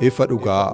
Ifa 0.00 0.26
dhugaa. 0.26 0.72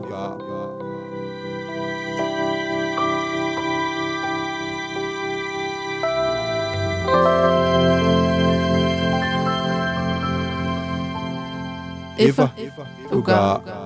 Ifa 12.18 12.50
dhugaa. 13.10 13.85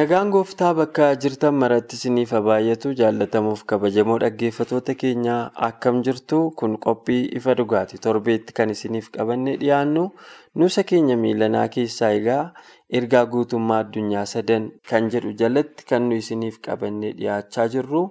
Nagaan 0.00 0.30
gooftaa 0.32 0.70
bakka 0.78 1.06
jirtan 1.22 1.54
maratti 1.60 1.96
isiniif 1.98 2.30
baay'atu 2.48 2.90
jaallatamuuf 3.00 3.62
kabajamoo 3.70 4.16
dhaggeeffatoota 4.22 4.94
keenyaa 5.00 5.50
akkam 5.68 5.98
jirtu 6.06 6.38
kun 6.60 6.76
qophii 6.86 7.22
ifa 7.40 7.54
dhugaati. 7.60 7.98
Torbeetti 8.06 8.54
kan 8.58 8.70
isiniif 8.74 9.08
qabannee 9.16 9.56
dhiyaannu 9.62 10.04
nuusa 10.62 10.84
keenya 10.90 11.16
miilanaa 11.24 11.66
keessaa 11.76 12.10
egaa 12.20 12.42
ergaa 13.00 13.24
guutummaa 13.34 13.78
addunyaa 13.84 14.24
sadan 14.34 14.70
kan 14.90 15.10
jedhu 15.16 15.32
jalatti 15.42 15.84
kan 15.92 16.08
nu 16.08 16.16
isiniif 16.22 16.60
qabannee 16.68 17.12
dhiyaachaa 17.20 17.68
jirru. 17.76 18.02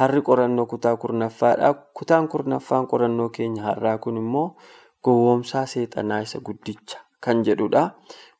Har'i 0.00 0.22
qorannoo 0.30 0.66
kutaa 0.66 0.96
kurnaffaadha. 0.96 1.72
Kutaan 2.00 2.28
kurnaffaan 2.28 2.86
qorannoo 2.92 3.28
keenya 3.38 3.62
har'aa 3.70 3.98
kun 3.98 4.16
immoo 4.24 4.48
gowwoomsaa 5.04 5.64
seexanaa 5.66 6.20
isa 6.26 6.40
guddicha 6.50 6.98
kan 7.20 7.44
jedhudha. 7.50 7.86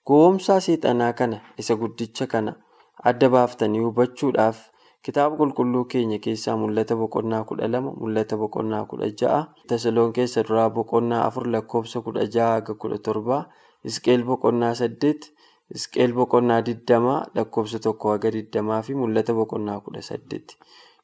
Gowwoomsaa 0.06 0.60
seexanaa 0.66 1.12
kana 1.12 1.40
isa 1.58 1.76
guddicha 1.84 2.26
kana. 2.26 2.54
Adda 3.08 3.28
baaftanii 3.34 3.80
hubachuudhaaf 3.86 4.58
kitaaba 5.06 5.36
qulqulluu 5.40 5.84
keenya 5.92 6.18
keessaa 6.24 6.56
mul'ata 6.62 6.96
boqonnaa 7.02 7.44
kudha 7.48 7.68
lama 7.74 7.92
mul'ata 8.00 8.36
boqonnaa 8.42 8.84
kudha 8.90 9.08
ja'a 9.20 9.40
tasaloon 9.68 10.12
keessa 10.16 10.44
duraa 10.48 10.68
boqonnaa 10.78 11.22
afur 11.28 11.46
lakkoofsa 11.54 12.00
kudha 12.06 12.26
ja'a 12.34 12.52
haga 12.56 12.74
kudha 12.82 12.98
torbaa 13.08 13.42
isqeel 13.90 14.24
boqonnaa 14.30 14.74
saddeet 14.80 15.30
isqeel 15.78 16.12
boqonnaa 16.18 16.60
digdamaa 16.68 17.20
lakkoofsa 17.34 17.78
tokko 17.86 18.12
haga 18.12 18.32
digdamaa 18.36 18.82
fi 18.88 18.94
mul'ata 19.02 19.32
boqonnaa 19.40 19.80
kudha 19.86 20.02
saddeet 20.10 20.56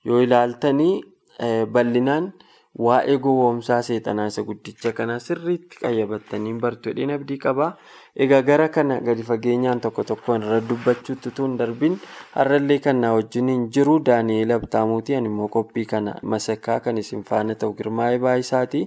yoo 0.04 0.20
ilaaltanii 0.26 0.94
bal'inaan 1.72 2.32
waa'ee 2.86 3.16
gowwoomsaa 3.24 3.80
seexanaa 3.88 4.26
isa 4.32 4.42
guddicha 4.48 4.92
kana 4.98 5.14
sirriitti 5.26 5.78
qayyabattanii 5.82 6.52
bartu 6.64 6.90
jedheen 6.92 7.12
abdii 7.16 7.38
qabaa. 7.44 7.70
Egaa 8.24 8.40
gara 8.48 8.68
kana 8.74 8.96
gadi 9.06 9.22
fageenyaan 9.28 9.80
tokko 9.84 10.02
tokkoon 10.10 10.44
irra 10.46 10.60
dubbachuutti 10.68 11.32
hin 11.38 11.56
darbiin 11.60 11.96
har'allee 12.36 12.78
kan 12.86 13.00
na 13.04 13.10
wajjin 13.16 13.48
hin 13.52 13.66
jiru 13.76 13.96
Daani'eel 14.08 14.54
Abtaamuuti 14.56 15.16
ani 15.18 15.28
immoo 15.32 15.48
qophii 15.56 15.84
kana 15.90 16.14
masakkaa 16.34 16.78
kan 16.86 16.98
isin 17.02 17.24
faana 17.30 17.54
ta'u 17.62 17.74
girmaa'ee 17.80 18.18
baay'isaati. 18.24 18.80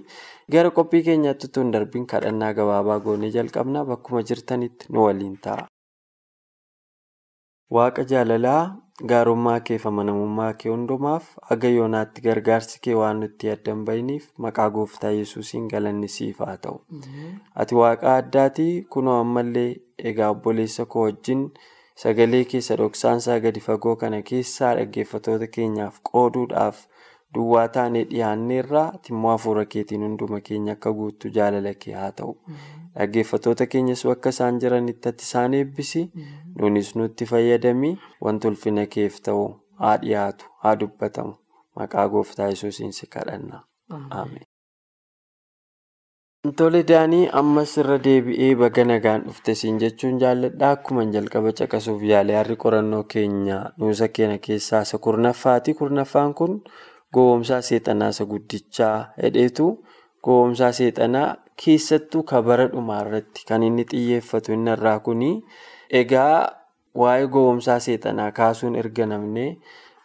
Gara 0.56 0.70
qophii 0.80 1.02
keenyaatti 1.10 1.50
hin 1.60 1.70
darbiin 1.76 2.06
kadhannaa 2.14 2.52
gabaabaa 2.58 2.98
goonee 3.06 3.30
jalqabna 3.36 3.84
bakkuma 3.92 4.22
jirtanitti 4.32 4.90
nu 4.92 5.04
waliin 5.06 5.36
ta'a. 5.46 5.68
Waaqa 7.76 8.02
jaalalaa 8.14 8.62
gaarummaa 9.08 9.60
kee 9.68 9.78
fi 9.82 9.88
amanamummaa 9.88 10.52
kee 10.62 10.70
hundumaaf 10.72 11.28
haga 11.50 11.68
yoonaatti 11.74 12.22
gargaarsi 12.26 12.80
kee 12.86 12.94
waan 13.00 13.20
nutti 13.24 13.50
addan 13.54 13.84
bahiniif 13.88 14.26
maqaa 14.46 14.68
gooftaa 14.76 15.10
yesuusiin 15.18 15.68
galanni 15.72 16.08
siif 16.16 16.38
haa 16.46 16.56
ta'u. 16.66 16.80
Ati 17.64 17.74
waaqa 17.80 18.16
addaati 18.16 18.66
kunoo 18.96 19.18
ammallee 19.24 19.68
egaa 20.12 20.30
obboleessa 20.36 20.86
koo 20.94 21.04
wajjin 21.08 21.46
sagalee 22.04 22.44
keessa 22.52 22.76
dhoksaansaa 22.82 23.38
gadi 23.46 23.60
fagoo 23.68 23.96
kana 24.04 24.22
keessaa 24.32 24.74
dhaggeeffatoota 24.80 25.46
keenyaaf 25.56 25.98
qooduudhaaf 26.12 26.84
duwwaa 27.34 27.68
taanee 27.76 28.04
dhiyaanneerraa 28.10 28.88
immoo 29.10 29.30
hafuura 29.32 29.64
keetiin 29.74 30.02
hunduma 30.06 30.40
keenya 30.48 30.72
akka 30.78 30.92
guuttu 31.00 31.28
jaalala 31.38 31.74
kee 31.84 31.94
haa 32.00 32.10
ta'u. 32.20 32.34
Dhaggeeffatoota 32.98 33.66
keenyas 33.74 34.04
bakka 34.10 34.28
isaan 34.34 34.58
jiranitti 34.64 35.08
ati 35.08 35.24
isaan 35.28 35.54
eebbisi. 35.60 36.02
Nunis 36.58 36.94
nutti 36.96 37.26
fayyadami 37.32 37.92
wanti 38.28 38.48
ulfina 38.52 38.86
keef 38.96 39.20
ta'u 39.28 39.44
haa 39.84 39.96
dhiyaatu 40.04 40.44
haa 40.64 40.76
dubbatamu 40.80 41.34
maqaa 41.76 42.08
gooftaa 42.14 42.48
yesuusiin 42.54 42.92
si 42.92 43.06
kadhanna. 43.16 43.62
Tole 46.56 46.80
daanii 46.88 47.26
ammas 47.40 47.72
irra 47.80 47.96
deebi'ee 48.04 48.54
baga 48.60 48.84
nagaan 48.90 49.24
dhufte 49.26 49.54
siin 49.62 49.78
jechuun 49.82 50.18
jaalladha 50.22 50.70
akkuma 50.76 51.02
jalqaba 51.16 51.50
caqasuuf 51.58 52.02
yaale 52.10 52.36
har'i 52.38 52.56
qorannoo 52.62 53.02
keenya 53.14 53.58
nuusa 53.82 54.08
keenya 54.18 54.38
keessaa 54.46 54.80
isa 54.86 54.98
kurnaffaati. 55.06 55.74
Kurnaffaan 55.80 56.32
kun 56.38 56.54
gowwoomsaa 57.14 57.60
seexanaa 57.68 58.08
isa 58.14 58.24
guddichaa 58.32 58.96
hedheetu 59.22 59.66
gowwoomsaa 60.24 60.72
seexanaa 60.78 61.28
keessattuu 61.64 62.22
kabara 62.30 62.66
dhumaa 62.72 63.00
irratti 63.06 63.44
kan 63.48 63.62
inni 63.68 63.84
xiyyeeffatu 63.90 64.52
inni 64.56 64.70
irraa 64.76 64.98
kuni. 65.06 65.30
Egaa 66.00 66.36
waa'ee 67.00 67.26
gowwoomsaa 67.34 67.78
seexanaa 67.86 68.30
kaasuun 68.38 68.76
erga 68.82 69.06
namne 69.12 69.46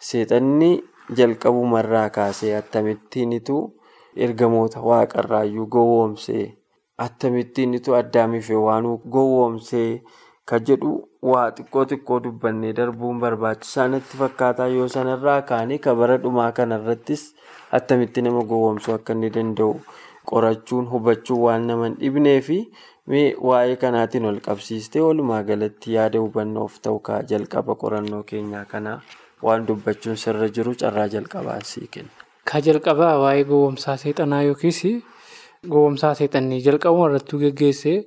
seexanni 0.09 0.71
jalqabumarraa 1.17 2.09
kaasee 2.17 2.53
akkamittiinitu 2.61 3.57
ergamoota 4.25 4.79
waaqarraayyuu 4.89 5.67
gowwoomsee 5.75 6.45
akkamittiinitu 7.05 7.95
addaamiif 7.99 8.49
waan 8.67 8.85
gowwoomsee 9.15 10.01
kan 10.49 10.61
jedhu 10.69 10.91
waa 11.31 11.45
xiqqoo 11.57 11.85
xiqqoo 11.91 12.19
dubbannee 12.25 12.73
darbuun 12.79 13.19
barbaachisaa 13.23 13.87
natti 13.93 14.17
fakkaataa 14.23 14.67
yoo 14.77 14.87
sanarraa 14.95 15.41
kaane 15.51 15.77
kabara 15.85 16.17
dhumaa 16.25 16.51
kanarrattis 16.59 17.23
akkamitti 17.79 18.21
nama 18.25 18.43
gowwoomsuu 18.51 18.93
akka 18.97 19.13
inni 19.17 19.29
danda'u 19.37 19.71
qorachuun 20.31 20.85
hubachuun 20.91 21.41
waan 21.45 21.67
nama 21.71 21.85
hin 21.89 21.97
dhibnee 22.01 22.41
fi. 22.49 22.59
Waa'ee 23.47 23.75
kanaatiin 23.81 24.23
ol 24.25 24.37
qabsiistee 24.45 25.01
walumaa 25.07 25.41
galatti 25.49 25.93
yaada 25.95 26.19
hubannoof 26.23 26.79
ta'u 26.85 26.99
kaa 27.09 27.19
jalqaba 27.31 27.75
qorannoo 27.81 28.21
keenyaa 28.31 28.63
kanaa 28.71 28.95
waan 29.47 29.67
dubbachuun 29.67 30.17
sirra 30.21 30.47
jiru 30.55 30.73
carraa 30.81 31.07
jalqabaa 31.15 31.59
sii 31.71 31.87
kenna. 31.91 32.09
Ka 32.51 32.61
jalqabaa 32.67 33.11
waa'ee 33.23 33.43
gowwoomsaa 33.51 33.97
seexanaa 34.05 34.41
yookiis 34.47 34.79
gowwoomsaa 35.69 36.13
seexannii 36.21 36.61
jalqabuma 36.69 37.09
irrattuu 37.11 37.39
geggeessee 37.45 37.97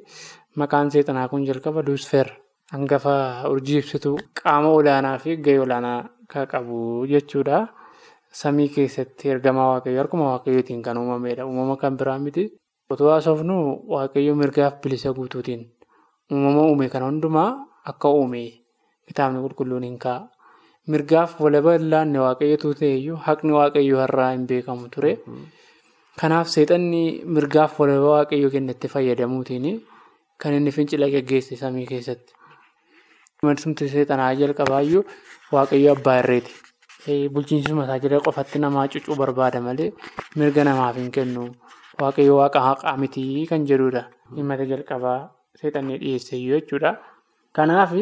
maqaan 0.57 0.91
seexanaa 0.91 1.29
kun 1.29 1.45
jalqaba 1.49 1.83
duusfer 1.87 2.27
hangafa 2.73 3.15
urjii 3.53 3.79
ibsituu 3.83 4.17
qaama 4.43 4.69
olaanaa 4.79 5.19
fi 5.19 5.37
gahee 5.45 5.61
olaanaa 5.65 6.01
kan 6.33 6.47
qabu 6.47 7.07
jechuudha. 7.13 7.69
Samii 8.41 8.69
keessatti 8.75 9.29
ergamaa 9.33 9.69
waaqayyoo 9.73 9.99
harkuma 10.03 10.25
waaqayyootiin 10.33 10.83
kan 10.83 10.99
uumamedha. 11.01 11.47
Uumama 11.47 11.77
kan 11.77 11.97
biraa 11.97 12.19
miti. 12.19 12.45
Otoo 12.91 13.11
haasofnu 13.11 13.57
waaqayyo 13.93 14.35
mirgaaf 14.41 14.75
bilisa 14.83 15.13
guutuutiin 15.17 15.63
uumama 16.33 16.63
uume 16.69 16.89
kana 16.93 17.07
hundumaa 17.09 17.51
akka 17.91 18.09
uume 18.19 18.43
kitaabni 19.09 19.41
qulqulluun 19.45 19.83
hin 19.89 19.99
kaa'a. 19.99 20.29
Mirgaaf 20.93 21.41
walaba 21.41 21.79
laanne 21.93 22.19
waaqayyotu 22.27 22.75
ta'eyyuu 22.81 23.17
haqni 23.27 23.53
waaqayyoo 23.59 24.01
har'aa 24.05 24.31
hin 24.35 24.45
beekamu 24.51 24.89
ture. 24.95 25.13
Kanaaf 26.21 26.49
seexanni 26.55 27.03
mirgaaf 27.37 27.81
walaba 27.81 28.09
waaqayyoo 28.17 28.51
kennetti 28.55 28.89
fayyadamuutiin 28.95 29.67
kan 30.41 30.53
inni 30.59 30.71
fincila 30.77 31.07
geggeesse 31.15 31.57
samii 31.63 31.87
keessatti. 31.91 32.33
Marsumti 33.43 33.89
seexanaa 33.95 34.33
jalqabaayyuu 34.41 35.05
waaqayyo 35.55 35.93
abbaa 35.97 36.19
irreeti. 36.23 36.53
Bulchiinsuma 37.35 37.85
isaa 37.87 37.99
jala 38.05 38.21
qofatti 38.27 38.59
namaa 38.65 38.87
cucuu 38.93 39.17
barbaada 39.21 39.61
malee 39.67 39.91
mirga 40.37 40.65
namaaf 40.69 40.97
hin 41.01 41.11
kennu. 41.17 41.45
Waaqayyo 42.03 42.35
waaqa 42.41 42.61
haqaa 42.69 42.97
mitii 43.03 43.47
kan 43.51 43.67
jedhudha. 43.71 44.03
Himata 44.37 44.65
jalqabaa 44.73 45.21
seexannee 45.61 45.99
dhiyeesse 46.03 46.35
jechuudha. 46.49 46.91
Kanaaf 47.57 47.93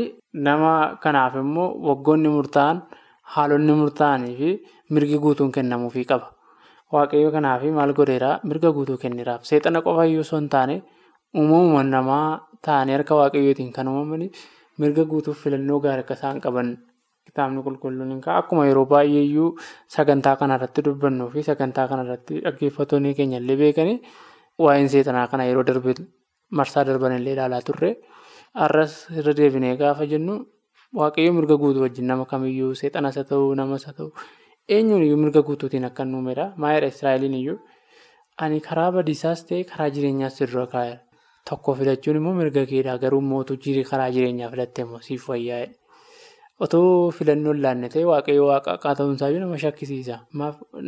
nama 0.46 0.72
kanaaf 1.04 1.34
immoo 1.42 1.68
waggoonni 1.88 2.28
murtaa'an 2.36 2.82
haalonni 3.34 3.72
murtaa'anii 3.82 4.34
fi 4.40 4.50
mirgi 4.94 5.18
guutuun 5.24 5.52
kennamuufii 5.56 6.04
qaba. 6.10 6.26
Waaqayyo 6.92 7.30
kanaaf 7.36 7.62
maal 7.78 7.92
godheeraa 8.00 8.40
mirga 8.48 8.72
guutuu 8.76 8.98
kenneeraaf. 9.04 9.44
Seexana 9.48 9.80
qofa 9.86 10.04
iyyuu 10.10 10.24
osoo 10.26 10.38
hin 10.40 10.48
taane 10.56 10.76
uumamumaan 11.40 11.90
namaa 11.94 12.26
ta'anii 12.66 12.94
harka 12.96 13.14
waaqayyootiin 13.20 13.72
kan 13.76 13.88
uumamanii 13.92 14.30
mirga 14.80 15.04
guutuuf 15.12 15.38
filannoo 15.44 15.78
gaarii 15.84 16.04
akka 16.04 16.14
isaan 16.18 16.40
qaban 16.44 16.68
kitaabni 17.26 17.62
qulqulluun 17.66 18.10
hin. 18.12 18.20
Akkuma 18.40 18.66
yeroo 18.68 18.86
baay'ee 18.92 19.22
iyyuu 19.28 19.50
sagantaa 19.96 20.36
kanarratti 20.40 20.82
dubbannuu 20.86 21.28
fi 21.34 21.42
sagantaa 21.48 21.86
kanarratti 21.92 22.40
dhaggeeffattoonni 22.44 23.14
keenya 23.18 23.38
illee 23.42 23.56
beekanii 23.62 23.98
waa'een 24.64 24.88
seexanaa 24.94 25.26
kana 25.32 25.44
yeroo 25.50 25.64
darbe 25.70 25.94
marsaa 26.58 26.84
darban 26.88 27.12
illee 27.18 27.32
ilaalaa 27.36 27.62
turre. 27.68 27.90
Har'as 28.60 28.92
irra 29.18 29.32
deebinee 29.38 29.76
gaafa 29.82 30.06
jennu 30.12 30.34
waaqayyo 31.00 31.32
mirga 31.38 31.56
guutuu 31.62 31.82
wajjin 31.86 32.06
nama 32.10 32.24
kamiyyuu 32.32 32.74
seexanas 32.80 33.16
haa 33.20 33.28
ta'u 33.32 33.54
namas 33.60 33.84
haa 33.88 33.92
ta'u 33.98 34.08
eenyuun 34.76 35.02
iyyuu 35.06 35.18
mirga 35.24 35.42
guutuutiin 35.48 35.84
akka 35.88 36.04
hin 36.04 36.14
uumedha. 36.18 36.46
Maayidha 36.56 36.88
Israa'eliin 36.94 37.34
iyyuu 37.40 37.58
ani 38.44 38.60
karaa 38.68 38.92
badiisaas 38.96 39.44
ta'e 39.50 39.64
karaa 39.72 39.90
jireenyaas 39.96 40.38
dura 40.40 40.66
kaa'eera. 40.76 41.00
Tokko 41.48 41.74
filachuun 41.78 42.16
immoo 42.20 42.34
mirga 42.38 42.62
keedha 42.70 42.98
garuu 43.02 43.20
mootuu 43.32 43.56
karaa 43.90 44.10
jireenyaa 44.14 44.50
filatte 44.52 44.82
immoo 44.82 45.00
siif 45.08 45.28
wayyaa'edha. 45.28 45.74
Otoo 46.64 47.10
filannoo 47.16 47.52
hin 47.52 47.62
laanne 47.64 47.88
ta'e 47.92 48.04
waaqayyo 48.10 48.44
waaqa 48.50 48.70
akka 48.76 48.94
ta'uunsaa 48.98 49.28
iyyuu 49.30 49.40
nama 49.44 49.58
shakkisiisa. 49.64 50.16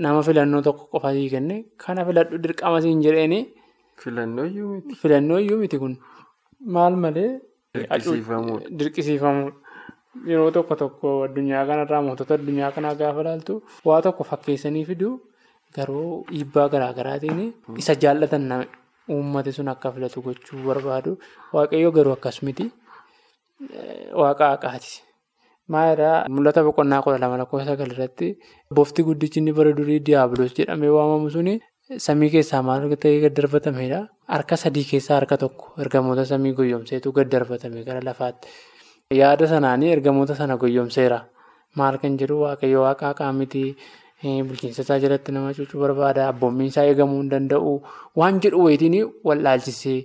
Nama 0.05 0.23
filannoo 0.29 0.63
tokko 0.69 0.85
qofa 0.93 1.13
sii 1.17 1.29
kenne 1.35 1.57
kana 1.85 2.05
filadhu 2.09 2.39
dirqama 2.45 2.81
siin 2.85 3.03
jedheeni. 3.07 3.41
Filannoo 4.03 5.39
iyyuu 5.45 5.59
miti. 5.63 5.79
Kun 5.83 5.95
maal 6.75 6.97
malee. 7.05 7.31
Dirqisiifamuudha. 8.79 9.53
Yeroo 10.27 10.51
tokko 10.51 10.75
tokko 10.83 11.09
addunyaa 11.27 11.65
kanarraa 11.69 12.03
mootota 12.03 12.35
addunyaa 12.35 12.73
kanaa 12.77 12.95
gaafa 13.01 13.21
ilaaltu 13.25 13.55
waa 13.89 14.01
tokko 14.03 14.25
fakkeessanii 14.31 14.85
fiduu 14.89 15.13
garuu 15.77 16.25
dhiibbaa 16.31 16.69
garaa 16.73 16.93
garaatiin 16.99 17.41
isa 17.83 17.95
jaallatan 18.03 18.49
uummati 19.15 19.53
sun 19.57 19.69
akka 19.75 19.93
filatu 19.95 20.23
gochuu 20.27 20.63
barbaadu. 20.69 21.19
Waaqayyo 21.55 21.91
garuu 21.97 22.15
akkas 22.19 22.43
miti. 22.47 22.67
Waaqa 24.21 24.47
haqaati. 24.55 24.93
Maalidhaa 25.73 26.27
mul'ata 26.35 26.61
boqonnaa 26.67 27.03
kudha 27.05 27.19
lama 27.23 27.37
lakkoofsa 27.41 27.67
sagal 27.71 27.91
irratti 27.95 28.29
boofti 28.77 29.03
guddichi 29.09 29.41
inni 29.41 29.53
bara 29.59 29.73
durii 29.79 29.99
diiyaabiloos 30.07 30.55
jedhamee 30.59 30.89
waamamu 30.97 31.29
suni 31.35 31.55
samii 32.07 32.31
keessaa 32.35 32.63
maal 32.69 32.87
ta'ee 33.03 33.21
gad 33.25 33.35
darbatamedha. 33.39 34.01
Harka 34.35 34.57
sadii 34.63 34.85
keessaa 34.91 35.17
harka 35.21 35.37
tokko 35.43 35.75
ergamoota 35.83 36.25
samii 36.33 36.53
goyyomseetu 36.61 37.13
gad 37.19 37.29
darbatame 37.35 37.85
gara 37.89 38.01
lafaatti. 38.09 38.49
Yaada 39.21 39.47
sanaanii 39.53 39.91
ergamoota 39.97 40.35
sana 40.41 40.57
goyyomseera. 40.57 41.21
Maal 41.77 41.99
kan 42.03 42.17
jedhu 42.21 42.41
waaqayyo 42.45 42.81
waaqa 42.87 43.07
haqaa 43.13 43.33
miti. 43.33 43.77
Bulchiinsa 44.23 44.83
isaa 44.83 44.99
jalatti 44.99 45.33
nama 45.33 45.53
cuucuu 45.55 45.81
barbaada. 45.81 46.29
Abboommiin 46.29 46.69
isaa 46.73 46.85
eegamuu 46.91 47.21
hin 47.23 47.31
danda'u. 47.31 47.73
Waan 48.17 48.41
jedhu 48.45 48.65
wayitiin 48.65 48.97
wallaalchisee 49.25 49.99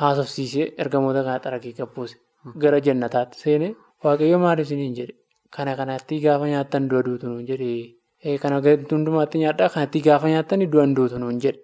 haasofsiisee 0.00 0.66
ergamoota 0.78 1.22
kana 1.24 1.38
xaragee 1.44 1.72
qabbuuse. 1.80 2.16
Gara 2.62 2.80
jannataatti 2.80 3.38
seenee 3.44 3.74
waaqayyo 4.04 4.38
maal 4.44 4.58
isiniin 4.64 4.94
jedhe. 4.98 5.14
Kana 5.56 5.76
kanatti 5.76 6.20
gaafa 6.24 6.46
nyaattan 6.52 6.88
du'a 6.90 7.02
duutu 7.04 7.26
nuun 7.28 7.46
jedhe. 7.46 7.94
Kana 8.42 8.60
hundumaatti 8.90 9.38
nyaadhaa 9.44 9.68
kanatti 9.74 10.00
gaafa 10.08 10.28
nyaattan 10.34 10.64
du'an 10.72 10.94
duutu 10.96 11.18
nuun 11.18 11.40
jedhe. 11.44 11.60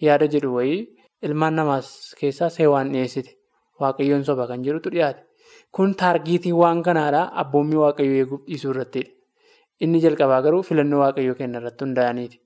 Yaada 0.00 0.26
jedhu 0.34 0.54
wayii 0.56 0.80
ilmaan 1.22 1.54
namaas 1.54 2.14
keessaa 2.20 2.48
seewaan 2.50 2.92
dhiyeessite. 2.92 3.34
Waaqayyoon 3.80 4.24
soba 4.24 4.46
kan 4.46 4.62
jedhutu 4.64 4.90
dhiyaate. 4.94 5.20
Kun 5.72 5.94
taargiitii 5.94 6.52
waan 6.52 6.82
kanaadhaa 6.82 7.30
abboommii 7.42 7.80
waaqayyoo 7.84 8.16
eeguuf 8.22 8.40
dhiisuu 8.46 8.70
irrattidha. 8.74 9.10
Inni 9.84 10.00
jalqabaa 10.04 10.40
garuu 10.46 10.62
filannoo 10.68 11.00
waaqayyoo 11.02 11.34
kenna 11.40 11.58
irratti 11.60 11.84
hundaa'aniiti. 11.84 12.36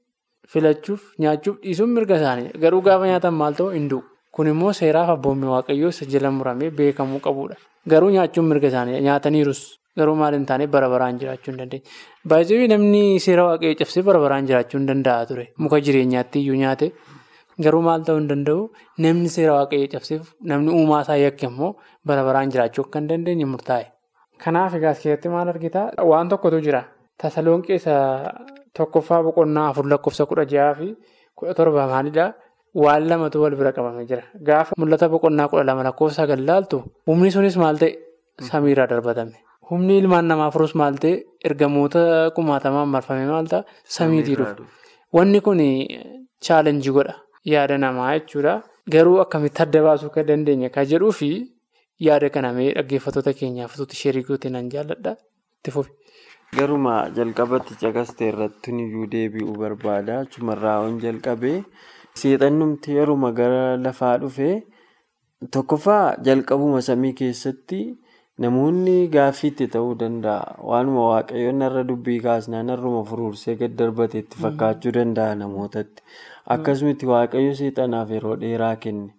Filachuuf 0.53 1.03
nyaachuuf 1.25 1.57
dhiisuun 1.63 1.91
mirga 1.97 2.17
isaanii 2.21 2.51
garuu 2.65 2.83
gaafa 2.89 3.07
nyaatan 3.11 3.35
maal 3.41 3.55
ta'u 3.61 3.71
hin 3.77 3.89
du'u. 3.91 4.03
Kun 4.35 4.47
immoo 4.53 4.73
seeraaf 4.81 5.09
abboommii 5.15 5.51
waaqayyoo 5.55 5.89
isa 5.95 6.07
jala 6.13 6.31
muramee 6.31 6.71
beekamuu 6.81 7.21
qabudha. 7.27 7.57
Garuu 7.89 8.11
nyaachuun 8.17 8.47
mirga 8.51 8.69
isaanii 8.73 9.01
nyaataniirus 9.07 9.63
garuu 9.99 10.15
maal 10.21 10.35
hin 10.39 10.47
taane 10.51 10.67
bara 10.77 10.89
baraan 10.95 11.19
jiraachuu 11.23 11.51
hin 11.53 11.59
dandeenye. 11.63 11.83
Baay'ee 12.29 12.69
namni 12.73 13.03
seera 13.27 13.45
waaqayyoo 13.51 13.79
cabsee 13.83 14.03
bara 14.09 14.21
baraan 14.27 14.47
jiraachuu 14.53 14.79
hin 14.79 14.87
danda'a 14.93 15.27
ture. 15.33 15.49
Muka 15.59 15.81
jireenyaatti 15.89 16.39
iyyuu 16.45 16.57
nyaate. 16.63 16.93
Garuu 17.65 17.83
maal 17.89 18.03
ta'uu 18.07 18.19
hin 18.21 18.29
danda'u 18.33 18.71
namni 19.07 19.29
seera 19.37 19.53
waaqayyoo 19.59 19.91
cabseef 19.97 20.33
namni 20.53 20.71
uumaa 20.79 21.03
isaa 21.07 21.17
yakke 21.25 21.47
immoo 21.51 21.75
bara 22.07 22.25
baraan 22.31 22.51
jiraachuu 22.57 22.85
akka 22.87 22.99
hin 23.01 23.09
dandeenye 23.13 23.47
murtaa'e. 23.55 23.87
Kanaaf 24.45 24.75
egaa 24.81 24.91
askeetti 24.99 25.29
maal 25.37 25.49
argitaa 25.55 25.87
waan 26.13 26.29
tokkotu 26.29 26.61
jira. 26.67 26.83
Tasaloon 27.21 27.63
keessa 27.67 27.95
tokkoffaa 28.77 29.23
boqonnaa 29.27 29.69
afur 29.71 29.87
lakkoofsa 29.93 30.27
kudha 30.31 30.45
jahaa 30.53 30.75
fi 30.79 30.89
kudha 31.39 31.55
torba 31.55 31.87
maalidhaa? 31.93 32.33
Waan 32.75 33.07
lamatu 33.09 33.41
wal 33.43 33.55
bira 33.61 33.73
qabamee 33.73 34.07
jira. 34.11 34.23
Gaafa 34.49 34.75
mul'ata 34.79 35.09
boqonnaa 35.09 35.49
kudha 35.49 35.65
lama 35.65 35.83
lakkoofsa 35.89 36.17
sagal 36.27 36.41
laaltu 36.49 36.83
humni 37.07 37.31
sunis 37.31 37.57
maal 37.57 37.79
ta'e 37.79 37.93
samiirraa 38.51 38.87
darbatame. 38.93 39.37
Humni 39.71 39.99
ilmaan 40.03 40.27
namaa 40.31 40.51
furus 40.51 40.75
maal 40.75 40.99
ta'e 41.03 41.23
ergamoota 41.49 42.31
kumaatamaan 42.37 42.89
marfame 42.95 43.27
maal 43.31 43.47
ta'a 43.53 43.63
samiitii 43.97 44.37
dhufu. 44.41 44.67
Wanni 45.17 45.41
kun 45.41 45.61
chaalenjii 46.47 46.93
godha. 46.97 47.15
Yaada 47.45 47.79
namaa 47.79 48.19
jechuudha. 48.19 48.63
Garuu 48.91 49.21
akkamitti 49.23 49.63
adda 49.63 49.81
baasuu 49.87 50.11
kan 50.11 50.27
dandeenya 50.27 50.69
kan 50.75 50.85
jedhuu 50.91 51.13
fi 51.13 51.29
yaada 52.07 52.29
kana 52.31 52.53
dhaggeeffattoota 52.53 53.33
keenyaaf 53.39 53.73
sheerii 54.01 54.25
goote 54.29 54.51
nan 54.51 54.69
jaalladha. 54.69 55.17
Itti 55.61 55.71
fufi. 55.71 55.91
Garuma 56.57 56.95
jalqabatti 57.17 57.75
caqastee 57.83 58.29
irratti 58.33 58.71
iyyuu 58.85 59.07
deebi'uu 59.15 59.55
barbaada. 59.63 60.15
Achumarraa 60.25 60.79
on 60.87 60.99
jalqabee 61.05 61.59
seexannumti 62.21 62.97
yeruma 62.99 63.31
gara 63.39 63.63
lafaa 63.85 64.17
dhufee 64.25 64.55
tokkoffaa 65.57 66.05
jalqabuma 66.29 66.81
samii 66.89 67.13
keessatti 67.21 67.81
namoonni 68.45 68.97
gaaffiitti 69.17 69.69
ta'uu 69.77 69.95
danda'a. 70.03 70.55
Waanuma 70.71 71.09
waaqayyoon 71.13 71.67
irra 71.69 71.83
dubbii 71.91 72.21
kaasnaan 72.29 72.73
irruma 72.77 73.03
furuursee 73.11 73.57
gad 73.65 73.75
darbate 73.81 74.19
itti 74.25 74.43
fakkaachuu 74.45 74.95
danda'a 74.99 75.35
namootatti. 75.43 76.03
Akkasumatti 76.57 77.11
waaqayyo 77.15 77.55
seexanaaf 77.63 78.11
yeroo 78.19 78.37
dheeraa 78.45 78.77
kenne. 78.87 79.11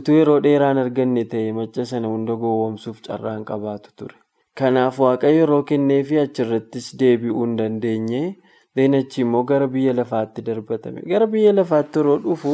Utuu 0.00 0.18
yeroo 0.18 0.40
dheeraan 0.48 0.78
arganne 0.86 1.24
ta'e 1.36 1.52
macha 1.60 1.84
sana 1.94 2.08
hunda 2.16 2.34
gowwoomsuuf 2.44 3.02
carraan 3.08 3.44
qabaatu 3.52 3.90
ture. 3.96 4.16
Kanaaf 4.60 4.98
waaqayyo 5.04 5.38
yeroo 5.42 5.62
kenneefi 5.70 6.18
achirrattis 6.22 6.88
deebi'uu 7.02 7.44
hin 7.44 7.56
dandeenye. 7.60 8.22
Achi 8.98 9.20
immoo 9.24 9.42
gara 9.50 9.66
biyya 9.74 9.92
lafaatti 10.00 10.42
darbatame. 10.48 11.00
Gara 11.12 11.26
biyya 11.34 11.52
lafaatti 11.58 11.98
yeroo 12.00 12.18
dhufu 12.26 12.52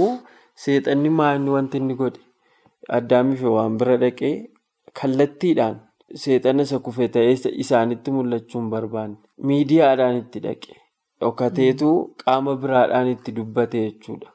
seexanni 0.65 1.11
maanni 1.21 1.51
wanti 1.57 1.79
inni 1.83 1.95
godhe 2.01 2.21
addaamiif 2.99 3.43
waan 3.57 3.77
bira 3.83 3.97
dhaqee 4.05 4.33
kallattiidhaan 5.01 5.77
seexana 6.25 6.63
isa 6.69 6.79
kufe 6.89 7.09
ta'ee 7.17 7.35
isaanitti 7.65 8.11
mul'achuu 8.17 8.61
hin 8.61 8.71
barbaanne. 8.75 9.17
Miidiyaadhaan 9.51 10.17
itti 10.23 10.41
dhaqe. 10.49 10.75
Dhokateetu 11.21 11.91
qaama 12.25 12.57
biraadhaan 12.65 13.09
itti 13.15 13.33
dubbate 13.39 13.79
jechuudha. 13.87 14.31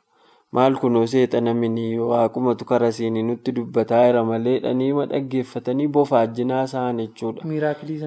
Maal 0.56 0.76
kunoo 0.82 1.06
seexana 1.12 1.54
minii 1.60 1.98
waaqumatu 2.10 2.66
karaa 2.72 2.92
siinii 2.98 3.24
nutti 3.30 3.52
dubbataa 3.58 4.02
jira 4.08 4.22
malee 4.30 4.60
dhaniima 4.66 5.06
dhaggeeffatanii 5.12 5.88
bofaajjinaa 5.96 6.64
isaan 6.70 6.98
jechuudha. 7.02 7.48
Miiraakilii 7.52 8.00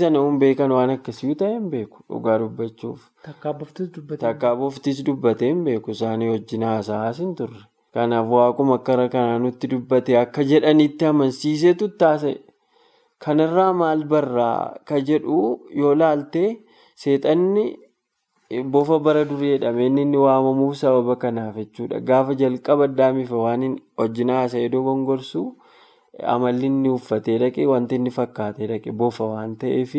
sana 0.00 0.18
iyyuu 0.18 0.38
beekan 0.44 0.72
waan 0.78 0.90
akkasii 0.96 1.34
ta'e 1.42 1.52
hin 1.52 1.68
beeku 1.74 2.00
dhugaa 2.08 2.38
dubbachuuf. 2.44 3.00
Dubbate. 3.44 4.16
Takkaaboftis 4.24 5.04
dubbatee 5.10 5.48
hin 5.52 5.62
beeku 5.68 5.90
isaanii 5.98 6.28
wajjin 6.34 6.64
haasa'aas 6.70 7.20
hin 7.26 7.34
turre. 7.40 7.60
Kanaaf 7.94 8.28
waaquma 8.38 8.78
karaa 8.90 9.08
kanaa 9.12 9.38
nutti 9.46 9.68
dubbate 9.76 10.18
akka 10.24 10.44
jedhanitti 10.52 11.04
amansiiseetu 11.12 11.88
taasise. 11.88 12.40
Kanarraa 13.24 13.72
maal 13.72 14.04
barraa 14.04 14.76
ka 14.88 15.00
jedhu 15.10 15.42
yoo 15.82 15.94
laalte 15.94 16.46
seexanni. 16.94 17.66
Bofa 18.50 18.98
bara 19.02 19.24
durii 19.24 19.52
jedhameen 19.58 19.98
inni 19.98 20.16
waamamuuf 20.16 20.76
sababa 20.78 21.16
kanaaf 21.16 21.56
jechuudha. 21.56 22.00
Gaafa 22.00 22.34
jalqaba 22.34 22.84
addaamiif 22.84 23.30
waan 23.30 23.80
wajjin 23.98 24.30
haasa'ee 24.30 24.68
dogongorsu 24.68 25.42
amalli 26.34 26.66
inni 26.66 26.88
uffatee 26.88 27.38
dhaqe 27.42 27.66
wanti 27.66 27.94
inni 27.98 28.10
fakkaatee 28.18 28.66
dhaqe 28.70 28.92
bofa 28.92 29.24
waan 29.32 29.56
ta'eef 29.56 29.94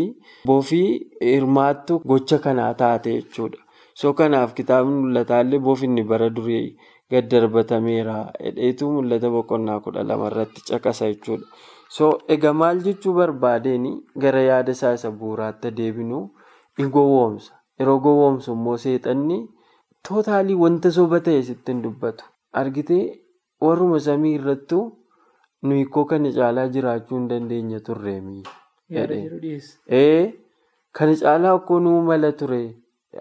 bofii 0.48 0.88
hirmaattu 1.22 2.00
gocha 2.06 2.40
kanaa 2.40 2.74
taate 2.74 3.18
jechuudha. 3.20 3.60
So 3.94 4.14
kanaaf 4.14 4.54
kitaabni 4.56 4.96
mul'ataallee 5.04 5.60
bofinni 5.60 6.04
bara 6.04 6.30
durii 6.30 6.78
gad 7.12 7.28
darbatameera. 7.30 8.32
Hidheetu 8.40 8.92
mul'ata 8.96 9.30
boqonnaa 9.30 9.80
kudha 9.84 10.04
lama 10.08 10.32
irratti 10.32 10.64
caqasa 10.72 11.12
jechuudha. 11.12 11.46
So 11.90 12.22
egaa 12.30 12.54
maal 12.54 12.80
jechuu 12.88 13.14
barbaadeen 13.20 13.92
gara 14.16 14.42
yaada 14.50 14.72
isaa 14.72 14.94
isa 15.02 15.12
bu'uuraatti 15.12 15.72
deebinu 15.78 16.24
hin 16.78 16.90
gowwoomsa. 16.90 17.57
Yeroo 17.80 18.00
gowwoomsu 18.06 18.52
immoo 18.58 18.78
seexanni 18.84 19.38
tootaalii 20.08 20.56
wanta 20.64 20.92
soba 20.92 21.20
ta'e 21.28 21.42
sitti 21.50 21.72
hin 21.72 21.82
dubbatu. 21.84 22.26
Argitee 22.62 23.04
warruma 23.62 24.00
samii 24.08 24.34
irrattu 24.40 24.80
nuyi 25.64 25.86
koo 25.86 26.06
kana 26.12 26.32
caalaa 26.38 26.68
jiraachuu 26.76 27.18
hin 27.20 27.28
dandeenya 27.34 27.80
turreemi. 27.90 28.44
Ee 30.02 30.34
Kana 30.98 31.16
caalaa 31.22 31.54
akkoo 31.60 31.80
nuu 31.80 32.02
mala 32.02 32.32
ture. 32.40 32.62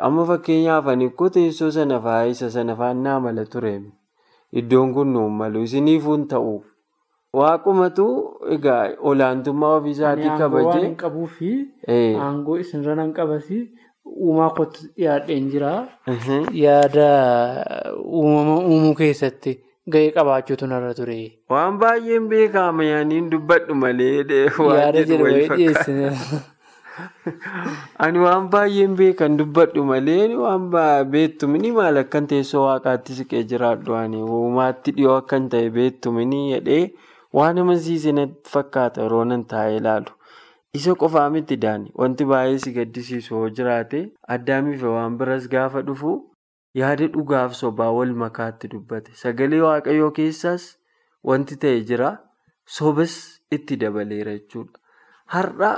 Amma 0.09 0.25
fakkeenyaaf 0.31 0.87
ani 0.93 1.05
akkoo 1.11 1.29
teessoo 1.35 1.71
sana 1.71 1.99
fa'aa 2.07 2.27
isa 2.33 2.51
sana 2.51 2.77
faannaa 2.77 3.19
mala 3.21 3.45
ture. 3.55 3.73
Iddoon 4.61 4.95
kun 4.95 5.13
nuu 5.17 5.29
malu 5.41 5.63
isiniifuu 5.69 6.15
hin 6.17 6.27
ta'u. 6.33 6.55
Waaqumatu 7.41 8.07
egaa 8.57 8.83
olaantummaa 9.11 9.75
ofiisaatii 9.81 10.29
Aangoo 10.29 10.49
waan 10.55 10.65
kabajee. 10.65 10.87
hin 10.87 10.97
qabuu 11.03 11.27
fi 11.27 11.51
aangoo 12.27 12.57
isinirra 12.63 12.95
nan 13.01 13.13
qabasi 13.19 13.59
uumaa 14.07 14.51
kootti 14.57 14.89
dhiyaadheen 14.97 15.47
jira. 15.53 15.71
mhm. 16.07 16.51
Yaada 16.65 17.07
uumama 18.01 18.59
uumuu 18.73 18.95
keessatti 19.05 19.55
gahee 19.95 20.11
qabaachuutu 20.19 20.67
narra 20.73 20.93
ture. 20.99 21.17
Waan 21.55 21.79
baay'een 21.85 22.29
beekama 22.35 22.85
yaaniin 22.91 23.31
dubbadhu 23.33 23.75
malee 23.85 24.43
waan 24.59 24.95
jedhu 25.01 25.23
wayii 25.25 25.49
fakkaata. 25.49 26.13
Ani 28.05 28.19
waan 28.25 28.49
baay'een 28.55 28.97
beekan 29.01 29.37
dubbadhu 29.41 29.85
malee 29.91 30.21
waan 30.43 30.69
beektu 31.15 31.49
mini 31.55 31.73
maal 31.79 32.03
akkan 32.03 32.27
teessoo 32.33 32.65
waaqaatti 32.67 33.19
siqee 33.21 33.43
jiraadhu 33.55 33.97
ani 34.03 34.23
uumaatti 34.39 34.97
dhiyoo 34.99 35.17
akkan 35.23 35.49
ta'e 35.55 35.71
beektu 35.79 36.13
mini 36.19 36.43
jedhee 36.53 36.83
waan 37.41 37.63
amansiise 37.65 38.13
natti 38.21 38.55
fakkaata 38.55 39.07
yeroo 39.07 39.25
nan 39.33 39.45
taa'ee 39.55 39.77
ilaalu. 39.81 40.16
Isa 40.76 40.95
qofaa 41.00 41.28
miti 41.35 41.56
daani 41.64 41.90
wanti 42.02 42.25
baay'ee 42.30 42.59
si 42.64 42.73
gaddisiisu 42.76 43.35
yoo 43.35 43.49
jiraate 43.59 44.00
addaamiif 44.37 44.83
waan 44.95 45.18
biras 45.21 45.45
gaafa 45.54 45.83
dhufu 45.88 46.12
yaada 46.80 47.09
dhugaaf 47.16 47.54
sobaa 47.61 47.90
wal 47.99 48.14
makaatti 48.23 48.71
dubbate 48.73 49.14
sagalee 49.23 49.61
waaqayyoo 49.66 50.11
keessaas 50.18 50.64
wanti 51.30 51.59
ta'e 51.64 51.80
jira 51.90 52.11
sobas 52.78 53.14
itti 53.59 53.78
dabaleera 53.83 54.35
jechuudha. 54.38 54.80
Har'a 55.35 55.71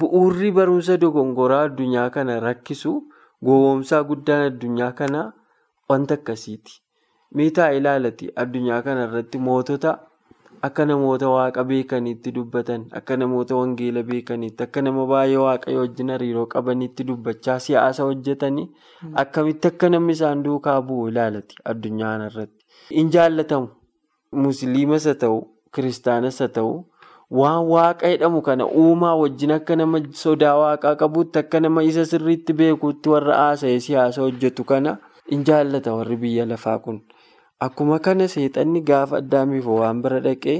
bu'uurri 0.00 0.50
barumsa 0.58 0.96
dogongoraa 1.04 1.62
addunyaa 1.68 2.08
kana 2.16 2.40
rakkisu 2.46 2.92
gowwoomsaa 3.46 4.02
guddaan 4.10 4.44
addunyaa 4.50 4.92
kanaa 5.00 5.26
wanta 5.90 6.18
akkasiiti. 6.20 6.74
Miitaa 7.36 7.70
ilaalati 7.78 8.32
addunyaa 8.44 8.82
kana 8.88 9.06
irratti 9.08 9.38
mootota 9.48 9.94
akka 10.68 10.84
namoota 10.88 11.28
waaqa 11.30 11.64
beekaniitti 11.70 12.32
dubbatan 12.36 12.84
akka 13.00 13.16
namoota 13.16 13.56
wangeela 13.60 14.02
beekaniitti 14.10 14.62
akka 14.66 14.82
nama 14.82 15.06
baay'ee 15.12 15.36
waaqayyo 15.44 15.80
wajjin 15.84 16.10
hariiroo 16.14 16.46
qabaniitti 16.54 17.04
dubbachaa 17.08 17.58
siyaasa 17.66 18.02
hojjetanii 18.10 18.66
akkamitti 19.24 19.68
akka 19.72 19.88
namni 19.94 20.12
isaan 20.18 20.42
duukaa 20.44 20.76
bu'u 20.90 21.08
ilaalati 21.12 21.54
addunyaa 21.72 22.12
kana 22.16 22.26
irratti. 22.32 22.64
In 22.90 23.10
jaallatamu 23.10 23.68
musliimas 24.32 25.04
haa 25.10 25.14
ta'u 25.24 25.40
kiristaanas 25.74 26.38
haa 26.44 26.48
ta'u. 26.58 26.74
Waan 27.30 27.66
waaqa 27.72 28.08
jedhamu 28.14 28.40
kana 28.48 28.66
uumaa 28.82 29.14
wajjin 29.22 29.50
akka 29.58 29.76
nama 29.76 29.98
sodaa 30.22 30.54
waaqaa 30.62 30.94
qabuutti 31.02 31.38
akka 31.42 31.60
nama 31.60 31.82
isa 31.82 32.04
sirriitti 32.06 32.52
beekuutti 32.60 33.08
warra 33.14 33.36
haasa'ee 33.42 33.80
siyaasa 33.86 34.22
hojjetu 34.22 34.64
kana 34.64 34.96
in 35.36 35.42
jaallata 35.48 35.94
warri 35.94 36.16
biyya 36.16 36.46
lafaa 36.46 36.78
kun. 36.78 37.00
Akkuma 37.60 37.98
kana 38.04 38.28
seexanni 38.28 38.80
gaafa 38.88 39.16
addaamiif 39.22 39.66
waan 39.66 40.02
bira 40.04 40.20
dhaqee 40.26 40.56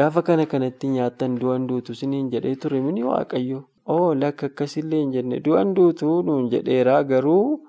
gaafa 0.00 0.22
kana 0.28 0.44
kanatti 0.52 0.86
nyaattan 0.96 1.34
du'an 1.40 1.66
duutu 1.70 1.94
siniin 2.00 2.28
jedhee 2.34 2.54
ture 2.64 2.80
mini 2.84 3.02
waaqayyo. 3.08 3.64
Oo 3.94 4.14
lakka 4.20 4.46
akkasillee 4.52 5.00
hin 5.02 5.10
jenne 5.16 5.40
du'an 5.48 5.74
duutu 5.78 6.12
nuun 6.28 6.46
jedheeraa 6.52 7.02
garuu 7.10 7.60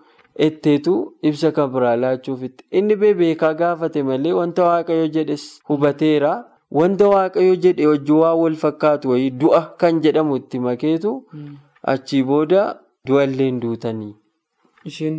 etteetu 0.47 0.93
ibsa 1.31 1.51
kan 1.57 1.71
biraa 1.73 1.95
laachuufitti. 2.03 2.65
Inni 2.71 2.95
beekaa 3.01 3.53
gaafate 3.63 4.03
malee 4.11 4.33
wanta 4.41 4.63
waaqayyo 4.69 5.07
jedhes 5.17 5.47
hubateera. 5.69 6.33
Wanta 6.79 7.07
waaqayyo 7.15 7.55
jedhe 7.65 7.85
hojii 7.91 8.19
waan 8.21 8.38
wal 8.43 8.55
fakkaatu 8.65 9.09
wayii 9.15 9.31
du'a 9.43 9.61
kan 9.81 10.01
jedhamu 10.05 10.35
itti 10.43 10.59
makeetu 10.67 11.13
achii 11.93 12.23
booda 12.23 12.65
du'allee 13.07 13.45
hin 13.49 13.59
duutanii. 13.63 14.13
Isheen 14.89 15.17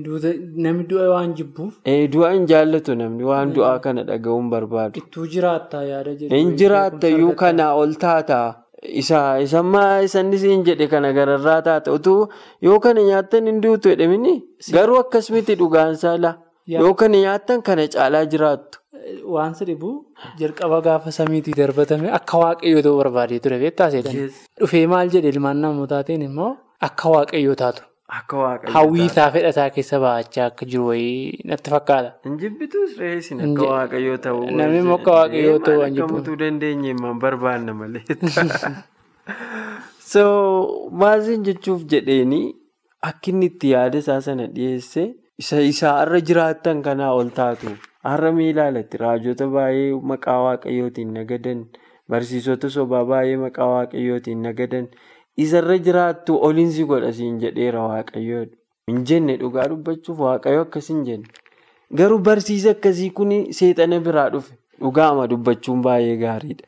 namni 0.67 0.85
du'a 0.91 1.07
waan 1.15 1.35
jibbuuf 1.41 1.75
du'a 2.15 2.31
hin 2.37 2.47
jaallatu 2.53 2.95
namni 3.03 3.25
waan 3.33 3.53
du'aa 3.59 3.77
kana 3.85 4.05
dhaga'uun 4.11 4.51
barbaadu. 4.55 4.99
ittuu 5.03 5.27
jiraattaa 5.35 5.83
yaada 5.93 6.15
jedhu. 6.21 6.35
Hin 6.37 6.57
jiraattayyuu 6.63 7.35
kanaa 7.45 7.73
ol 7.85 7.95
taata. 8.05 8.41
Isa 9.01 9.19
isammaa 9.47 10.01
isanis 10.09 10.43
hin 10.51 10.63
jedhe 10.69 10.87
kana 10.93 11.13
gararraa 11.17 11.61
taata. 11.71 11.93
Utuu 11.99 12.29
yoo 12.67 12.79
kana 12.85 13.03
nyaattan 13.09 13.47
hin 13.51 13.59
duutu 13.65 13.89
jedhamini 13.93 14.33
garuu 14.77 14.99
akkas 15.03 15.31
miti 15.35 15.55
dhugaansaa 15.63 16.15
la. 16.27 16.31
Yoo 16.77 16.95
kana 17.03 17.21
nyaattan 17.25 17.63
kana 17.67 17.87
caalaa 17.97 18.25
jiraattu. 18.35 18.79
Waan 19.35 19.55
si 19.59 19.65
dhibu 19.69 19.91
jalqaba 20.41 20.81
gaafa 20.87 21.11
samiitii 21.19 21.55
darbatame 21.61 22.09
akka 22.19 22.39
waaqayyoo 22.43 22.83
ta'uu 22.87 22.99
barbaadee 23.03 23.39
ture 23.45 23.59
beektaa 23.63 23.91
seetan. 23.95 24.17
Dhufee 24.61 24.87
maal 24.95 25.09
jedhe 25.15 25.29
ilmaan 25.35 25.61
namootaatiin 25.67 26.23
immoo 26.31 26.51
akka 26.89 27.09
waaqayyoo 27.17 27.55
taatu. 27.63 27.83
Akka 28.19 28.37
waaqayyo. 28.43 28.73
Hawwii 28.77 29.05
isaa 29.07 29.31
fedhataa 29.35 29.69
keessa 29.75 29.99
baachaa 30.05 30.47
akka 30.51 30.67
jiru 30.71 30.87
wayii 30.91 31.43
natti 31.51 31.71
fakkaata. 31.75 32.13
Reessin 33.03 33.41
Hin 33.45 33.53
akka 33.57 33.69
waaqayyoo 33.73 34.17
ta'uu. 34.29 34.47
namni 34.61 34.79
immoo 34.85 34.97
akka 35.01 35.13
waaqayyoo 35.19 35.59
ta'uu 35.69 35.83
hin 35.85 35.95
jibbu. 35.99 36.07
Akkamutuu 36.07 36.37
dandeenye 36.45 36.95
hin 36.95 37.21
barbaanna 37.27 37.75
malee. 37.83 38.03
So 40.11 40.23
maaliin 41.03 41.45
jechuuf 41.49 41.83
jedheeni 41.93 42.41
akka 43.09 43.31
inni 43.33 43.47
itti 43.51 43.71
yaada 43.75 43.99
isaa 44.05 44.21
sana 44.27 44.47
dhiyeesse 44.57 45.05
isa 45.43 45.61
isaa 45.73 45.93
irra 46.07 46.21
jiraattan 46.31 46.83
kanaa 46.87 47.13
ol 47.19 47.31
taatu. 47.37 47.77
Har'a 48.09 48.33
mee 48.39 48.49
ilaalatti 48.55 48.99
raajota 49.05 49.47
baay'ee 49.55 49.93
maqaa 50.13 50.39
waaqayyootiin 50.47 51.13
nagadan 51.19 51.63
barsiisota 52.11 52.71
sobaa 52.77 53.05
baay'ee 53.13 53.39
maqaa 53.45 53.69
waaqayyootiin 53.75 54.43
nagadan 54.49 54.89
isarra 55.45 55.77
jiraattu 55.89 56.39
oliinsi 56.49 56.85
godha 56.93 57.13
siin 57.19 57.39
jedheera 57.45 57.83
waaqayyoodha. 57.89 58.57
Hin 58.91 59.05
jenne 59.11 59.37
dhugaa 59.43 59.69
dubbachuuf 59.73 60.19
waaqayyo 60.27 60.63
akkas 60.67 60.89
hin 60.93 61.05
jenne. 61.09 61.27
Garuu 61.99 62.19
barsiisa 62.31 62.71
akkasii 62.77 63.11
kun 63.21 63.31
seexana 63.59 64.01
biraa 64.09 64.29
dhufe 64.37 64.55
dhugaama 64.81 65.27
dubbachuun 65.35 65.83
baay'ee 65.87 66.17
gaariidha. 66.25 66.67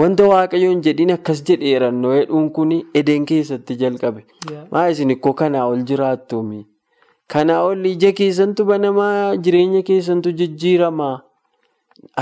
Wanta 0.00 0.24
waaqayyoon 0.30 0.80
jedhin 0.86 1.12
akkas 1.16 1.42
jedheerannoo 1.48 2.12
hedhuun 2.18 2.48
kun 2.56 2.72
edeen 3.00 3.26
keessatti 3.32 3.76
jalqabe. 3.82 4.24
Maa 4.70 4.86
isin 4.94 5.10
ikkoo 5.16 5.32
kanaa 5.42 5.66
ol 5.72 5.84
jiraattuumi. 5.90 6.64
Kanaa 7.32 7.60
ol 7.68 7.84
ija 7.90 8.10
keessantu 8.20 8.64
banamaa 8.70 9.36
jireenya 9.36 9.82
keessantu 9.90 10.32
jijjiiramaa. 10.40 11.14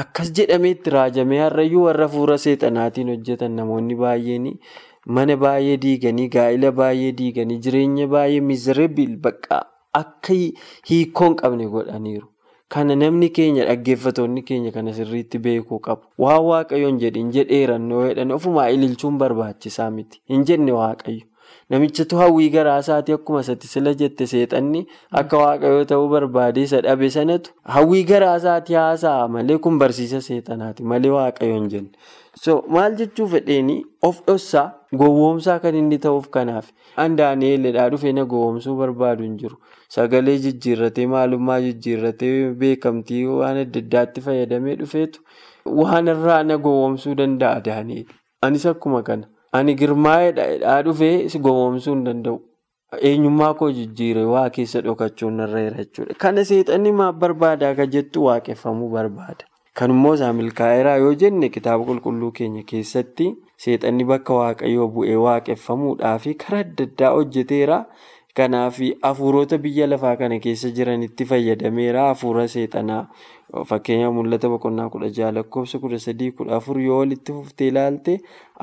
Akkas 0.02 0.30
jedhameetti 0.37 0.90
raajamee 0.94 1.38
har'ayyuu 1.42 1.85
warra 1.87 2.09
fuula 2.09 2.37
seexanaatiin 2.44 3.09
hojjetan 3.14 3.56
namoonni 3.61 3.97
baay'een 4.02 4.50
mana 5.06 5.37
baay'ee 5.37 5.76
diiganii 5.85 6.28
gaa'ila 6.37 6.73
baay'ee 6.82 7.12
diiganii 7.23 7.59
jireenya 7.64 8.06
baay'ee 8.16 8.40
mizereebil 8.50 9.16
bakka 9.25 9.62
akka 10.02 10.35
hiikoo 10.90 11.26
hin 11.26 11.35
qabne 11.40 11.66
godhaniiru. 11.73 12.28
Kana 12.73 12.94
namni 12.97 13.28
keenya 13.38 13.64
dhaggeeffatoonni 13.68 14.42
keenya 14.50 14.71
kana 14.73 14.92
sirriitti 14.99 15.38
beekuu 15.47 15.78
qabu. 15.87 16.02
Waan 16.18 16.44
waaqayyoon 16.47 16.99
jedhin 17.02 17.28
jedheerannoo 17.35 18.06
jedhan 18.06 18.30
ofumaa 18.38 18.68
ililchuun 18.76 19.18
barbaachisaa 19.18 19.90
miti. 19.90 20.23
Hin 20.28 20.44
jenne 20.49 20.73
waaqayyo. 20.73 21.26
Namichatu 21.71 22.16
hawwii 22.16 22.49
garaa 22.54 22.78
isaatii 22.80 23.12
akkuma 23.18 23.40
isatti 23.44 23.68
sila 23.68 23.92
jette 23.94 24.26
seexanni 24.26 24.87
akka 25.21 25.38
waaqayyoo 25.42 25.85
ta'uu 25.90 26.09
barbaade 26.09 26.62
isa 26.62 26.80
dhabe 26.87 27.11
sanatu 27.11 27.52
hawwii 27.76 28.04
garaa 28.09 28.37
isaatii 28.40 28.75
haasa'a 28.80 29.28
malee 29.28 29.59
kun 29.66 29.78
barsiisa 29.78 30.21
seexanaati 30.28 30.82
malee 30.94 31.11
waaqayyoon 31.18 31.68
jenne. 31.75 31.90
So 32.35 32.62
maal 32.69 32.95
jechuu 32.97 33.27
fedheeni 33.33 33.75
of 34.09 34.21
dhossaa 34.27 34.65
gowwoomsaa 35.01 35.59
kan 35.65 35.75
inni 35.75 35.99
ta'uuf 36.05 36.29
kanaaf. 36.37 36.71
An 36.97 37.17
Daani'eelidhaa 37.17 37.89
dhufee 37.95 38.12
na 38.19 38.25
gowwoomsuu 38.25 38.77
barbaadu 38.79 39.23
hin 39.27 39.37
jiru. 39.43 39.57
Sagalee 39.97 40.39
jijjiirratee 40.47 41.07
maalummaa 41.15 41.61
jijjiirratee 41.67 42.55
beekamtii 42.62 43.25
waan 43.41 43.57
adda 43.65 43.81
addaatti 43.85 44.21
fayyadamee 44.29 44.77
dhufeetu 44.85 45.21
waan 45.83 46.09
irraa 46.15 46.43
na 46.43 46.57
gowwoomsuu 46.69 47.15
danda'a 47.21 47.61
Daani'eel. 47.69 48.07
Anis 48.43 48.67
akkuma 48.73 49.03
kana. 49.11 49.29
Ani 49.53 49.75
girmaa'eedhaa 49.85 50.81
dhufee 50.89 51.29
si 51.29 51.39
gowwoomsuu 51.39 51.95
hin 51.95 52.05
danda'u. 52.09 52.41
Eenyummaa 53.12 53.55
koo 53.61 53.71
jijjiiree 53.73 54.25
waa 54.35 54.49
keessa 54.57 54.81
dhokachuun 54.89 55.41
irra 55.45 55.61
jira 55.69 55.77
jechuudha. 55.85 56.15
Kana 56.19 56.45
seexanni 56.45 56.93
maaf 56.93 57.15
barbaada 57.25 57.69
akka 57.75 57.87
jettu 57.97 58.25
waaqeffamuu 58.25 58.89
barbaada. 58.99 59.45
Kanummoo 59.79 60.14
isaa 60.19 60.33
milkaa'eeraa 60.38 60.97
yoo 61.02 61.12
jenne 61.21 61.49
kitaaba 61.55 61.85
qulqulluu 61.91 62.31
keenya 62.38 62.62
keessatti 62.73 63.29
seexanni 63.64 64.05
bakka 64.11 64.35
waaqayyoo 64.38 64.88
bu'ee 64.97 65.17
waaqeffamuudhaaf 65.26 66.26
karaa 66.45 66.61
adda 66.67 66.85
addaa 66.88 67.12
hojjeteera. 67.19 67.79
Kanaaf 68.41 68.81
hafuurota 69.07 69.59
biyya 69.64 69.87
lafaa 69.93 70.17
kana 70.17 70.38
keessa 70.45 70.71
jiranitti 70.76 71.25
fayyadameera. 71.33 72.05
Hafuura 72.11 72.45
seexanaa 72.57 73.00
fakkeenyaaf 73.71 74.14
mul'ata 74.16 74.49
boqonnaa 74.52 74.88
kudha 74.92 75.09
jaha 75.16 75.32
lakkoofsa 75.38 75.78
kudha 75.82 75.99
sadii 76.04 76.30
kudha 76.37 76.56
afur 76.59 76.76
yoo 76.80 76.99
walitti 77.00 77.32
fuftee 77.38 77.66
ilaalte 77.73 78.14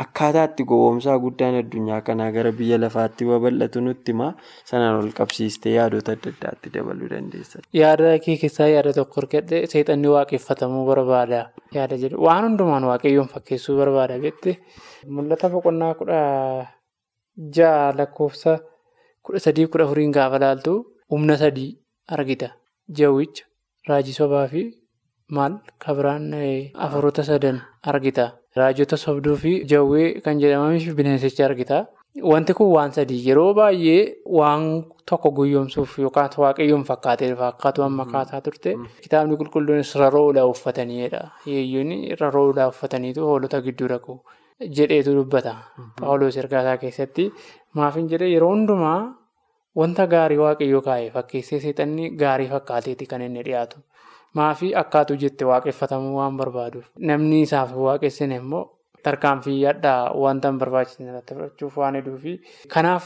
akkaataa 0.04 0.46
itti 0.50 0.64
gowwoomsaa 0.72 1.18
guddaan 1.26 1.58
addunyaa 1.60 2.00
kanaa 2.08 2.30
gara 2.38 2.52
biyya 2.62 2.78
lafaatti 2.84 3.26
babal'atu 3.30 3.82
nutti 3.88 4.12
hima. 4.16 4.30
Sanaan 4.72 4.96
ol 5.02 5.12
qabsiistee 5.20 5.74
yaadota 5.76 6.16
adda 6.18 6.32
addaatti 6.34 6.74
dabaluu 6.78 7.10
dandeessa. 7.14 7.62
Yaada 7.82 8.16
kee 8.26 8.38
keessaa 8.44 8.68
yaada 8.74 8.94
tokko 8.98 9.22
hirkadhe 9.22 9.62
seexanni 9.74 10.08
waaqeffatamuu 10.16 10.86
barbaada. 10.90 11.42
Yaada 11.78 11.98
jedhu 12.06 12.24
waan 12.28 12.44
hundumaan 12.50 12.84
waaqayyoon 12.92 13.30
fakkeessuu 13.36 13.78
barbaada 13.82 14.18
jette 14.26 14.58
mul'ata 15.18 15.50
boqonnaa 15.58 15.94
kudha 16.02 16.20
jaha 17.60 17.94
lakkoofsa 18.00 18.58
kudha 19.24 19.40
sadii 19.46 19.68
kudha 19.76 19.86
afuriin 19.90 20.12
gaafa 20.18 20.40
laaltu 20.46 20.74
humna 21.14 21.38
sadii 21.44 21.70
argita. 22.18 22.50
Jawwicha 22.98 23.46
raajii 23.90 24.14
sobaa 24.20 24.48
fi 24.54 24.64
maal 25.38 25.54
kabiraan 25.86 26.32
afuroota 26.86 27.24
sadan 27.24 27.62
argita. 27.84 28.26
Raajota 28.58 28.98
sobduu 28.98 29.36
fi 29.44 29.52
jawwee 29.72 30.22
kan 30.26 30.40
jedhamanii 30.42 30.80
fi 30.86 30.94
bineensicha 31.00 31.46
argita. 31.46 31.86
Wanti 32.32 32.54
kun 32.58 32.72
waan 32.76 32.92
sadii 32.92 33.20
yeroo 33.28 33.54
baay'ee 33.54 34.16
waan 34.38 34.64
tokko 35.10 35.30
guyyoomsuuf 35.38 35.92
yookaan 36.04 36.30
waaqayyoon 36.44 36.84
fakkaatee 36.90 37.30
fakkaatu 37.42 37.84
amma 37.84 38.06
kaasaa 38.14 38.42
turte 38.42 38.74
kitaabni 39.04 39.38
qulqulluunis 39.42 39.94
raroo 40.02 40.26
ulaa 40.32 40.46
uffataniidha. 40.54 41.22
Hiyyeeyyoonni 41.46 42.16
raroo 42.22 42.50
ulaa 42.50 42.68
uffataniitu 42.74 43.26
hoolota 43.30 43.62
gidduu 43.62 43.88
dhaqu 43.94 44.18
jedheetu 44.78 45.14
dubbata. 45.20 45.54
Paawuloos 46.00 46.38
ergaasaa 46.42 46.78
keessatti 46.84 47.32
maafin 47.74 48.10
jedhee 48.12 48.32
yeroo 48.34 48.50
hundumaa 48.56 49.00
wanta 49.76 50.08
gaarii 50.08 50.38
waaqayyoo 50.44 50.82
kaa'e 50.88 51.12
fakkeessee 51.16 51.60
seexanni 51.66 52.10
gaarii 52.24 52.48
fakkaateeti 52.54 53.06
kan 53.06 53.22
inni 53.22 53.44
dhiyaatu. 53.48 53.78
Maafii 54.36 54.74
akkaatu 54.82 55.16
jette 55.22 55.46
waaqeffatamuu 55.52 56.18
waan 56.18 56.38
barbaaduuf 56.38 56.90
namni 57.12 57.42
isaaf 57.46 57.72
waaqessine 57.86 58.36
immoo. 58.42 58.66
Tarkaanfii 59.04 59.66
addaa 59.72 60.12
wanta 60.24 60.48
hin 60.52 60.58
barbaachisne 60.60 61.08
irratti 61.10 61.34
fudhachuuf 61.36 61.78
waan 61.78 61.96
hedduufi 61.96 62.34
kanaaf 62.74 63.06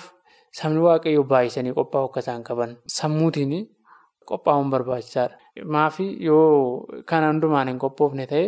sabni 0.60 0.80
waaqayyoo 0.88 1.24
baay'isanii 1.34 1.74
qophaa'u 1.80 2.08
akka 2.10 2.20
isaan 2.26 2.44
qaban 2.50 2.72
sammuutiin 2.98 3.54
qophaa'uun 4.32 4.70
barbaachisaadha. 4.74 5.36
Maafii 5.76 6.12
yoo 6.26 6.88
kana 7.06 7.28
hundumaan 7.32 7.68
hin 7.72 7.80
qophoofne 7.86 8.26
ta'e 8.32 8.46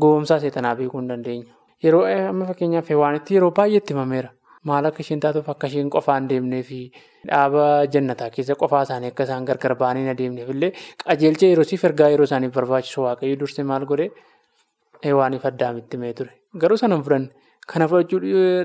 gowwoomsaa 0.00 0.38
seexanaa 0.44 0.74
beekuu 0.76 1.00
hin 1.00 1.08
dandeenya. 1.08 1.52
Yeroo 1.84 2.04
amma 2.28 2.46
fakkeenyaaf 2.50 2.90
waanitti 3.02 3.34
yeroo 3.34 3.50
baay'eetti 3.58 3.94
himameera. 3.94 4.30
Maal 4.64 4.86
akka 4.88 5.00
isheen 5.04 5.20
taatuuf 5.20 5.48
akka 5.52 5.66
isheen 5.70 5.90
qofaan 5.94 6.28
deemnee 6.28 6.62
fi 6.68 6.78
dhaaba 7.30 7.64
jannataa 7.96 8.30
keessa 8.36 8.54
qofaa 8.62 8.82
isaanii 8.86 9.10
akka 9.12 9.24
isaan 9.28 9.44
gargar 9.50 9.74
ba'anii 9.82 10.08
adeemneef 10.14 10.48
illee 10.54 10.70
qajeelcha 11.04 11.46
yeroo 11.50 11.66
siif 11.70 11.84
ergaa 11.90 12.08
yeroo 12.14 12.24
isaaniif 12.30 12.54
barbaachisu 12.54 13.02
waaqayyo 13.06 13.36
dursee 13.42 13.64
maal 13.72 13.84
godhee. 13.92 14.10
Waaniif 15.20 15.44
addaamitti 15.50 15.96
mee 16.00 16.12
ture. 16.18 16.30
Garuu 16.60 16.76
sana 16.80 16.96
hin 16.96 17.04
fudhanne. 17.04 17.28
Kana 17.72 17.88
fudhachuu 17.88 18.20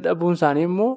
dhabuun 0.05 0.33
isaanii 0.39 0.63
immoo 0.69 0.91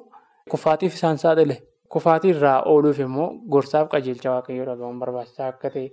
kufaatiif 0.51 0.93
isaan 0.95 1.17
saaxile. 1.23 1.57
Kufaatii 1.93 2.31
irraa 2.35 2.61
ooluuf 2.71 2.99
immoo 3.05 3.27
gorsaaf 3.55 3.89
qajeelcha 3.91 4.31
waaqayyoo 4.35 4.65
dhagahuun 4.69 4.99
barbaachisaa 5.03 5.47
akka 5.53 5.69
ta'e 5.73 5.89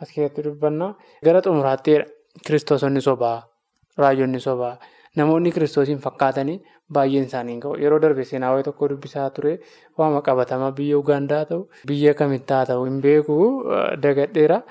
as 0.00 0.08
keessatti 0.14 0.42
dubbanna. 0.48 0.94
Gara 1.24 1.42
xumuraatteedha. 1.46 2.06
Kiristoosonni 2.46 3.00
sobaa, 3.00 3.36
raajonni 3.98 4.40
sobaa, 4.40 4.72
namoonni 5.16 5.52
kiristoosiin 5.56 5.98
fakkaatanii 6.06 6.56
baay'een 6.94 7.26
isaanii 7.28 7.58
gahu. 7.64 7.76
Yeroo 7.82 7.98
darbe 8.04 8.24
seenaa 8.30 8.50
wayii 8.54 8.64
tokko 8.68 8.88
dubbisaa 8.92 9.28
ture 9.36 9.52
waama 9.98 10.22
qabatama 10.28 10.70
biyya 10.80 10.98
Ugaandaa 11.02 11.44
ta'u 11.50 11.68
biyya 11.90 12.14
kamittaa 12.22 12.64
ta'u 12.70 12.84
hin 12.88 13.00
beeku 13.04 13.36
dagadheera. 14.06 14.62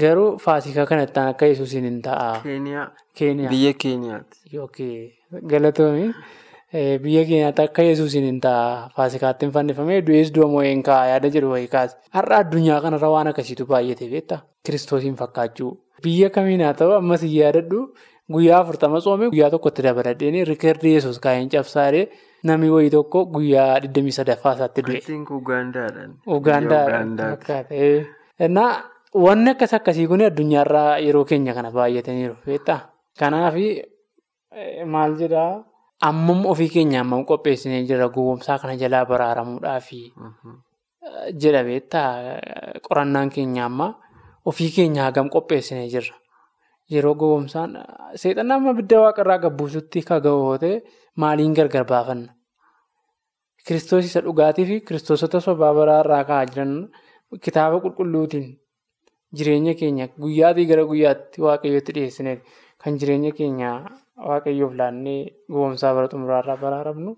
Garuu 0.00 0.28
faasikaa 0.38 0.86
kanatti 0.86 1.20
akka 1.20 1.46
yesuusiin 1.52 1.84
hin 1.90 2.02
ta'a. 2.02 2.42
Biyya 2.44 3.72
Keeniyaati. 3.84 4.38
Yookiin 4.52 5.10
galatoomii 5.52 6.12
biyya 7.02 7.24
keenyaatti 7.30 7.62
akka 7.62 7.82
yesuusiin 7.88 8.24
hin 8.28 8.40
ta'a. 8.44 8.88
Faasikaatti 8.96 9.46
hin 9.46 9.52
fannifamee 9.56 10.00
du'ees 10.06 10.30
du'a 10.36 10.46
moo'ee 10.52 10.70
hin 10.70 10.82
ka'a 10.90 11.06
yaada 11.12 11.28
jedhu 11.36 11.50
wayii 11.54 11.68
kaase. 11.74 11.96
Har'a 12.18 12.38
addunyaa 12.44 12.80
kanarra 12.86 13.10
waan 13.16 13.26
akkasiitu 13.32 13.66
baay'ate 13.72 14.08
beektaa? 14.12 14.40
Kiristoosiin 14.66 15.16
fakkaachuu. 15.22 15.72
Biyya 16.04 16.30
kamiin 16.30 16.62
haa 16.66 16.72
ta'u 16.82 16.92
ammas 17.00 17.22
hin 17.26 17.34
yaadadhu 17.40 17.80
guyyaa 18.32 18.60
afurtama 18.62 19.00
soomee 19.00 19.28
guyyaa 19.34 19.50
tokkotti 19.50 19.82
dabaladheen 19.86 20.36
riikardii 20.50 20.92
yesuus 20.96 21.18
kaayeen 21.24 21.48
cabsaadhee 21.54 22.08
namni 22.44 22.70
wayii 22.74 22.90
tokko 22.96 23.24
guyyaa 23.34 23.78
23 23.78 24.54
isaatti 24.54 24.82
du'e. 24.86 25.00
Ugaandaadhaan. 25.36 26.10
Ugaandaadhaan. 26.26 28.06
Wanni 29.14 29.50
akkas 29.50 29.72
akkasii 29.74 30.06
kun 30.06 30.22
addunyaarraa 30.22 30.98
yeroo 31.02 31.24
keenya 31.24 31.54
kana 31.54 31.70
baay'ataniiru 31.74 32.36
beektaa? 32.46 32.80
Kanaaf 33.18 33.54
maal 34.86 35.16
jedhaa 35.18 35.64
ammam 36.08 36.46
ofii 36.46 36.68
keenya 36.74 37.00
ammam 37.00 37.24
qopheessinee 37.26 37.82
jira 37.88 38.08
gowwoomsaa 38.14 38.58
kana 38.62 38.76
jalaa 38.82 39.04
baraaramuudhaaf 39.10 39.88
jedha 41.42 41.62
beektaa? 41.64 42.38
Qorannaan 42.86 43.30
keenya 43.34 43.64
amma 43.66 43.88
ofii 44.46 44.70
keenya 44.76 45.02
hagam 45.10 45.28
qopheessinee 45.30 45.88
jirra. 45.90 46.14
Yeroo 46.90 47.14
gowwoomsaan 47.14 47.76
seexanni 48.22 48.52
amma 48.54 48.72
bidda 48.78 48.98
waaqarraa 49.04 49.38
gabbuusutti 49.44 50.02
ta'e 50.62 50.72
maaliin 51.22 51.54
gargar 51.54 51.84
baafanna? 51.90 52.32
Kiristoos 53.66 54.04
isa 54.08 54.20
dhugaatii 54.24 54.66
fi 54.70 54.80
kiristoosota 54.88 55.40
sobaa 55.46 55.72
baraarraa 55.78 56.24
ka'aa 56.30 56.46
jiran 56.50 56.72
kitaaba 57.44 57.80
qulqulluutiin. 57.84 58.46
Jireenya 59.36 59.74
keenya 59.80 60.08
guyyaatii 60.22 60.66
gara 60.66 60.84
guyyaatti 60.90 61.42
waaqayyootti 61.46 61.92
dhiyeessineef 61.96 62.40
kan 62.82 62.98
jireenya 62.98 63.30
keenya 63.38 63.70
waaqayyoof 64.28 64.72
laannee 64.80 65.20
gowwoomsaa 65.52 65.94
bara 65.94 66.08
xumuraarraa 66.12 66.56
baraaramnu. 66.64 67.12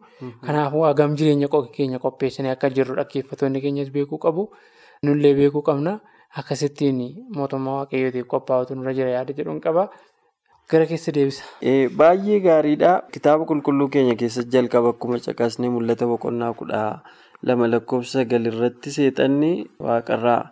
Kanaafuu 0.44 0.85
hagam 0.85 1.16
jireenya 1.16 1.48
keenya 1.76 1.98
qopheessinee 1.98 2.52
akka 2.52 2.68
jirru 2.70 2.94
dhaggeeffattoonni 3.00 3.61
keenyas 3.64 3.90
beekuu 3.94 4.18
qabu. 4.18 4.50
Nullee 5.02 5.35
beekuu 5.35 5.62
qabna. 5.62 6.00
Akkasittiin 6.40 6.99
mootummaa 7.37 7.75
waaqayyootiif 7.81 8.27
qophaa'utu 8.33 8.75
nurra 8.79 8.95
jira 8.99 9.11
yaada 9.16 9.33
jedhuun 9.38 9.61
qaba. 9.61 9.88
Gara 10.71 10.87
keessa 10.87 11.12
deebisa. 11.14 11.45
Baay'ee 11.99 12.38
gaariidha. 12.47 12.92
Kitaaba 13.12 13.45
qulqulluu 13.51 13.88
keenya 13.92 14.14
keessa 14.23 14.42
jalqaba 14.55 14.95
akkuma 14.95 15.18
caqasnee 15.27 15.68
mul'ata 15.75 16.07
boqonnaa 16.12 16.53
kudha 16.61 16.83
lama 17.42 17.68
lakkoofsa 17.73 18.23
sagal 18.23 18.47
irratti 18.51 18.90
seexanni 18.97 19.53
waaqarraa. 19.88 20.42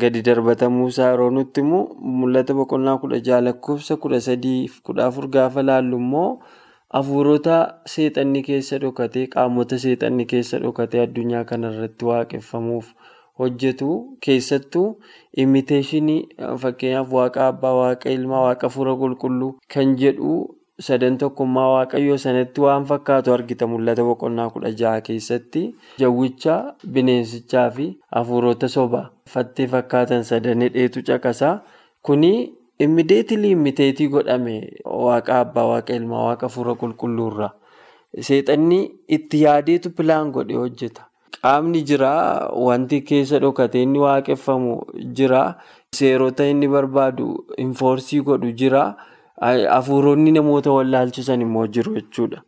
Gadi 0.00 0.22
darbatamuu 0.24 0.88
yeroo 0.98 1.30
nutti 1.30 1.60
immoo 1.64 1.82
mul'ata 2.20 2.54
boqonnaa 2.54 2.96
kudha 3.02 3.20
jaha 3.26 3.40
lakkoofsa 3.48 3.96
kudha 3.96 4.20
sadii 4.20 4.68
kudha 4.86 5.06
afur 5.10 5.28
gaafa 5.36 5.62
laallu 5.68 5.96
immoo 6.00 6.30
hafuurota 6.96 7.56
seexanni 7.94 8.42
keessa 8.48 8.78
dhokatee 8.80 9.26
qaamota 9.36 9.78
seexanni 9.84 10.24
keessa 10.32 10.58
dhokatee 10.64 11.00
addunyaa 11.06 11.44
kanarratti 11.44 12.04
waaqeffamuuf 12.10 12.92
hojjetu 13.40 13.88
keessattuu 14.26 14.86
imiteeshinii 15.44 16.20
fakkeenyaaf 16.62 17.12
waaqa 17.18 17.46
abbaa 17.52 17.74
waaqa 17.80 18.10
ilmaa 18.18 18.42
waaqa 18.46 18.66
hafuura 18.70 18.94
qulqulluu 19.02 19.50
kan 19.74 19.96
jedhu 20.02 20.34
sadan 20.86 21.14
tokkummaa 21.22 21.66
waaqayyoo 21.74 22.16
sanatti 22.24 22.60
waan 22.66 22.84
fakkaatu 22.90 23.32
argita. 23.34 23.66
Mul'ata 23.72 24.04
boqonnaa 24.08 24.48
kudha 24.54 24.70
jaha 24.80 25.00
keessatti 25.08 25.62
jawwicha 26.02 26.56
bineensichaa 26.96 27.70
fi 27.76 27.86
hafuurota 28.16 28.68
sobaa 28.76 29.04
fattee 29.34 29.66
fakkaatan 29.74 30.24
sadan 30.30 30.62
hidheetu 30.66 31.02
caqasaa. 31.10 31.54
Kuni 32.02 32.32
immideetilii 32.86 33.50
immiteetii 33.56 34.08
godhame 34.16 34.56
waaqa 35.04 35.38
abbaa 35.44 35.66
waaqa 35.72 35.94
ilmaa 36.00 36.24
waaqa 36.28 36.46
hafuura 36.50 36.74
qulqulluurra 36.82 37.48
seexanni 38.28 38.78
itti 39.18 39.42
yaadeetu 39.44 39.90
pilaan 39.96 40.30
godhe 40.36 40.54
hojjeta. 40.62 41.02
Qaamni 41.42 41.82
jira 41.88 42.12
wanti 42.68 43.00
keessa 43.08 43.38
dhokatee 43.44 43.82
inni 43.86 43.98
waaqeffamu 44.04 44.72
jira 45.18 45.42
seerota 45.98 46.46
inni 46.52 46.68
barbaadu 46.68 47.28
infoorsii 47.64 48.20
godhu 48.30 48.52
jira. 48.62 48.84
Hafuuronni 49.40 50.32
namoota 50.32 50.72
wallaalchisan 50.72 51.40
immoo 51.46 51.66
jiru 51.66 51.94
jechuudha. 51.98 52.42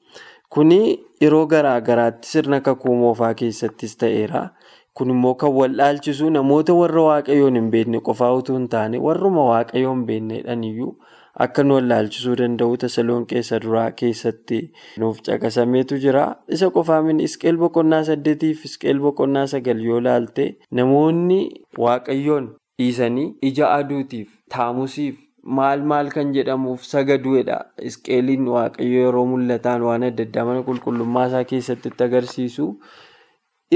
Kuni 0.49 0.99
yeroo 1.21 1.47
garaa 1.47 2.13
sirna 2.23 2.61
kakuu 2.61 2.95
moofaa 2.97 3.35
keessattis 3.35 3.97
ta'eera. 3.99 4.51
Kun 4.95 5.11
immoo 5.11 5.35
kan 5.35 5.53
wallaalchisu 5.53 6.31
namoota 6.31 6.75
warra 6.75 7.03
waaqayyoon 7.03 7.55
hin 7.61 7.71
beekne 7.71 8.01
qofaa 8.01 8.33
utuu 8.41 8.57
hin 8.57 8.69
taane 8.69 8.99
warruma 8.99 9.45
waaqayyoon 9.51 9.97
hin 9.99 10.07
beeknedhaan 10.07 10.65
iyyuu 10.65 10.97
akka 11.45 11.63
nu 11.67 11.75
wallaalchisuu 11.79 12.37
danda'u 12.41 12.77
tasaloon 12.85 13.27
keessa 13.33 13.59
duraa 13.65 13.91
keessatti 14.01 14.59
nuuf 15.03 15.21
caqasameetu 15.29 15.99
jira. 16.05 16.25
Isa 16.57 16.71
qofaa 16.77 17.03
min 17.09 17.21
isqeel 17.27 17.57
boqonnaa 17.63 18.03
saddeetiif 18.11 18.65
isqeel 18.71 18.99
boqonnaa 19.07 19.47
sagal 19.55 19.81
yoo 19.89 20.01
laalte 20.09 20.47
namoonni 20.81 21.41
waaqayyoon 21.85 22.49
dhiisanii 22.79 23.29
ija 23.51 23.73
aduutiif 23.79 24.29
taamusiif. 24.57 25.17
Maal 25.57 25.83
maal 25.91 26.09
kan 26.15 26.33
jedhamuuf 26.37 26.83
sagaduudha. 26.85 27.59
Isqeeliin 27.91 28.49
waaqayyo 28.55 29.05
yeroo 29.07 29.27
mul'ataan 29.35 29.83
waan 29.89 30.03
adda 30.09 30.27
addaa 30.29 30.45
mana 30.49 30.63
qulqullummaa 30.67 31.27
isaa 31.31 31.45
keessatti 31.53 31.93
agarsiisu. 32.07 32.67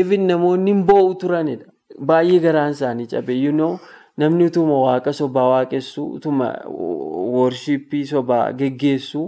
Ifin 0.02 0.26
namoonni 0.32 0.74
boo'u 0.90 1.14
turanidha. 1.22 1.66
Baay'ee 2.10 2.40
garaan 2.44 2.72
isaanii 2.76 3.06
cabe. 3.14 3.34
Namni 4.18 4.44
utuma 4.50 4.76
waaqa 4.86 5.12
sobaa 5.20 5.48
waaqessu 5.52 6.02
utuma 6.18 6.48
worshippii 7.36 8.04
sobaa 8.10 8.52
geggeessu 8.58 9.22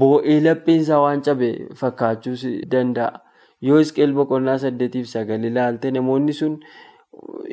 boo'ee 0.00 0.40
lapheensaa 0.46 0.98
waan 1.04 1.22
cabe 1.28 1.50
fakkaachuu 1.82 2.34
danda'a. 2.72 3.20
Yoo 3.68 3.78
isqeel 3.84 4.12
boqonnaa 4.18 4.58
saddeetiif 4.64 5.06
sagal 5.12 5.44
ilaalte 5.50 5.90
namoonni 5.98 6.32
sun. 6.40 6.58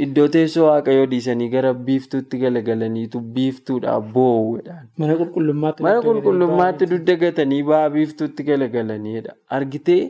Iddoo 0.06 0.28
teessoo 0.36 0.66
waaqayyoo 0.70 1.06
dhiisanii 1.12 1.50
gara 1.54 1.74
biiftuutti 1.74 2.38
galagalaniitu 2.42 3.22
biiftuudhaaf 3.38 4.10
boo'uudhaan. 4.18 4.90
Mana 4.98 5.16
qulqullummaatti. 5.22 5.84
Mana 5.88 6.02
qulqullummaatti 6.08 6.90
dugda 6.96 7.16
gatanii 7.22 7.62
ba'aa 7.70 7.90
biiftuutti 7.94 8.44
galagalanidha. 8.50 9.38
Argitee 9.60 10.02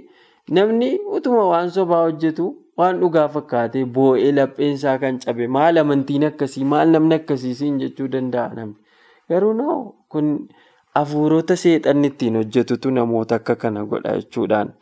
namni 0.50 0.90
utuma 1.20 1.44
waan 1.52 1.70
sobaa 1.78 2.02
hojjetu 2.08 2.48
waan 2.78 3.00
dhugaa 3.02 3.28
fakkaatee 3.36 3.86
boo'ee 3.96 4.32
lapheensaa 4.38 4.98
kan 5.04 5.20
cabe 5.26 5.48
maal 5.58 5.78
amantiin 5.82 6.24
akkasii 6.30 6.64
maal 6.74 6.90
namni 6.96 7.16
akkasiisiin 7.20 7.80
jechuu 7.84 8.08
danda'a 8.18 8.54
namni. 8.60 8.76
Garuu 9.30 9.54
noo 9.54 9.78
kun 10.10 10.30
hafuurota 10.96 11.56
seexanni 11.56 12.08
ittiin 12.14 12.36
hojjetutu 12.42 12.92
namoota 12.92 13.36
akka 13.42 13.56
kana 13.56 13.86
godha 13.86 14.16
jechuudhaan. 14.20 14.74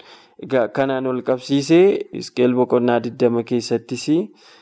Kanaan 0.74 1.08
ol 1.08 1.22
qabsiisee 1.22 1.86
Hisqeel 2.14 2.54
boqonnaa 2.58 3.00
20 3.08 3.44
keessattis 3.50 4.06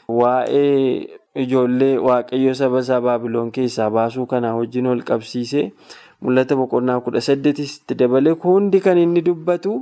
waa'ee 0.07 1.07
ijoollee 1.43 1.97
waaqayyo 2.07 2.53
saba 2.59 2.79
isaa 2.85 3.01
Baabiloon 3.01 3.51
keessaa 3.57 3.89
baasuu 3.97 4.25
kanaa 4.33 4.55
wajjin 4.57 4.87
ol 4.93 5.01
qabsiisee 5.09 5.65
mul'ata 6.21 6.55
boqonnaa 6.59 6.97
18tti 7.07 7.95
dabalee 7.99 8.33
hundi 8.43 8.79
kan 8.85 8.97
inni 8.97 9.21
dubbatu 9.27 9.73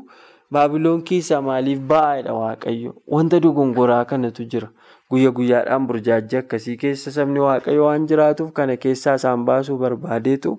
Baabiloon 0.53 1.01
keessaa 1.07 1.41
maaliif 1.43 1.79
ba'aadha 1.91 2.33
waaqayyo 2.33 2.91
wanta 3.15 3.39
dogongoraa 3.43 4.05
kanatu 4.11 4.45
jira. 4.51 4.69
Guyya 5.11 5.31
guyyaadhaan 5.31 5.87
burjaajii 5.89 6.37
akkasii 6.39 6.75
keessa 6.83 7.11
sabni 7.15 7.39
waaqayyo 7.43 7.83
waan 7.87 8.07
jiraatuuf 8.11 8.51
kana 8.59 8.77
keessaa 8.85 9.15
isaan 9.19 9.43
baasuu 9.49 9.77
barbaadeetu 9.83 10.53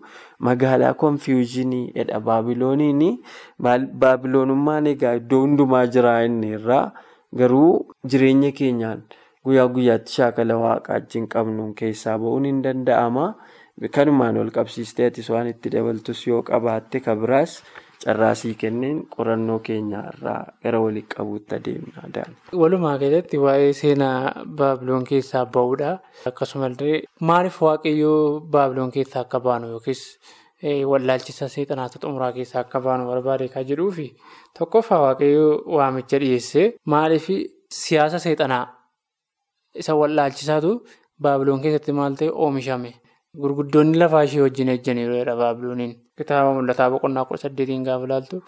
magaalaa 0.49 0.93
konfiyuuzinii 1.03 1.83
jedha 1.97 2.21
baabilooniin 2.29 3.03
baabiloonummaan 4.05 4.87
egaa 4.93 5.15
iddoo 5.21 5.41
hundumaa 5.47 5.87
jira 5.97 6.15
inni 6.29 6.53
irraa 6.59 6.85
garuu 7.43 7.73
jireenya 8.13 8.53
keenyaan 8.61 9.03
guyyaa 9.45 9.67
guyyaatti 9.79 10.13
shaakala 10.21 10.57
waaqaa 10.65 10.95
wajjin 11.01 11.29
qabnuun 11.35 11.75
keessaa 11.83 12.19
ba'uun 12.19 12.45
hin 12.53 12.63
danda'ama. 12.69 13.27
Kanumaan 13.95 14.37
ol 14.37 14.49
qabsiistee 14.51 15.07
atis 15.13 15.29
waan 15.31 15.47
itti 15.53 15.71
dabaltus 15.71 16.25
yoo 16.27 16.43
qabaatte 16.43 17.01
kabiraas. 17.01 17.53
Carraasii 18.09 18.55
kenneen 18.63 18.99
qorannoo 19.15 19.59
keenya 19.69 20.01
irraa 20.13 20.41
gara 20.65 20.81
walitti 20.85 21.15
qabuutti 21.17 21.55
adeemna. 21.55 22.25
Walumaa 22.63 22.97
galatti 23.05 23.37
waa'ee 23.45 23.73
seenaa 23.81 24.45
baabiloon 24.61 25.05
keessaa 25.11 25.45
ba'uudha. 25.57 25.91
Akkasumallee 26.31 26.97
maaliif 27.31 27.59
waaqayyoo 27.69 28.21
baabiloon 28.55 28.93
keessaa 28.97 29.23
akka 29.27 29.41
baanu 29.49 29.67
yookiis 29.75 30.03
wallaalchisa 30.93 31.49
seexanaata 31.55 31.99
xumuraa 32.05 32.33
keessaa 32.39 32.61
akka 32.65 32.81
baanu 32.87 33.05
barbaade 33.11 33.49
kan 33.55 33.67
jedhuu 33.73 33.91
fi 33.99 34.07
tokkoffaa 34.59 35.01
waaqayyoo 35.07 35.53
waamicha 35.77 36.19
dhiyeessee 36.23 36.67
maaliif 36.95 37.29
siyaasa 37.83 38.19
seexanaa 38.25 38.65
isa 39.83 39.95
wallaalchisaatu 40.01 40.71
baabiloon 41.23 41.61
keessatti 41.67 41.93
maal 42.01 42.15
ta'e 42.23 42.31
oomishame. 42.47 42.91
Gurguddoonni 43.37 43.99
lafaa 43.99 44.23
ishee 44.25 44.41
wajjin 44.41 44.69
ejjaniiru 44.75 45.37
baabilooniin. 45.41 45.93
Kitaaba 46.17 46.53
mul'ataa 46.57 46.91
boqonnaa 46.91 47.25
kudha 47.29 47.43
saddeetiin 47.45 47.85
gaafa 47.85 48.05
ilaaltu 48.09 48.43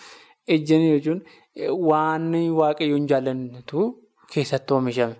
ejjanii 0.49 0.93
jechuun 0.97 1.21
waan 1.89 2.33
waaqayyoon 2.61 3.07
jaallannetu 3.11 3.81
keessatti 4.33 4.75
oomishame. 4.75 5.17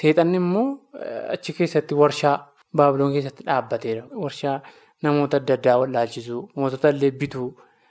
Seexanni 0.00 0.36
immoo 0.42 0.66
achi 1.34 1.52
keessatti 1.58 1.94
warshaa 1.94 2.36
baabiloon 2.76 3.12
keessatti 3.12 3.44
dhaabbateera. 3.46 4.02
Warshaa 4.24 4.56
namoota 5.02 5.36
adda 5.36 5.54
addaa 5.54 5.76
wallaalchisuu, 5.82 6.42
mootota 6.56 6.88
illee 6.90 7.10
bituu 7.20 7.48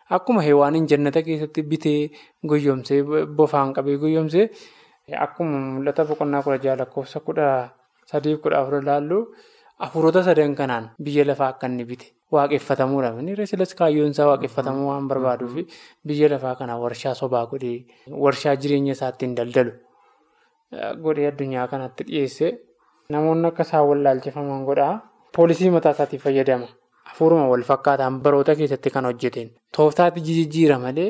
akkuma 0.09 0.41
heewaaniin 0.41 0.87
jannata 0.91 1.21
keessatti 1.23 1.63
bitee 1.63 2.11
goyyomsee 2.49 3.01
bofaan 3.37 3.73
qabee 3.73 3.97
goyyomsee 4.03 4.49
akkuma 5.25 5.57
mul'ata 5.77 6.05
boqonnaa 6.09 6.43
kudha 6.43 6.57
jaha 6.63 6.75
lakkoofsa 6.81 7.19
kudha 7.27 7.47
sadiif 8.11 8.41
kudha 8.43 8.59
afur 8.61 8.81
ilaallu 8.81 9.19
hafuurota 9.79 10.23
sadan 10.23 10.55
kanaan 10.55 10.89
biyya 11.03 11.25
lafaa 11.25 11.47
akka 11.53 11.67
inni 11.67 11.85
bite. 11.85 12.05
Waaqeffatamuudhaaf 12.33 13.19
inni 13.19 13.35
reesilas 13.35 13.73
kaayyoon 13.79 14.11
isaa 14.15 14.27
waaqeffatamuu 14.31 14.87
waan 14.89 15.07
barbaaduuf 15.07 15.55
biyya 16.07 16.29
lafaa 16.33 16.55
kana 16.59 16.77
warshaa 16.83 17.13
sobaa 17.15 17.45
godhee 17.51 17.85
warshaa 18.25 18.55
jireenya 18.55 18.91
isaa 18.97 19.09
ittiin 19.13 19.35
daldalu 19.39 19.71
godhee 21.03 21.27
addunyaa 21.31 21.67
kanatti 21.73 22.03
dhiyeesse 22.07 22.47
namoonni 23.15 23.47
akka 23.51 23.63
isaan 23.67 23.85
wallaalchifaman 23.89 24.63
godhaa 24.69 24.93
poolisii 25.35 25.69
mataa 25.75 25.91
isaatii 25.97 26.19
fayyadama. 26.25 26.67
Hafuuruma 27.09 27.47
wal 27.51 27.63
fakkaataan 27.69 28.21
baroota 28.25 28.55
keessatti 28.55 28.89
kan 28.89 29.05
hojjeteen 29.05 29.49
tooftaatti 29.77 30.21
jijjiira 30.27 30.79
malee 30.79 31.09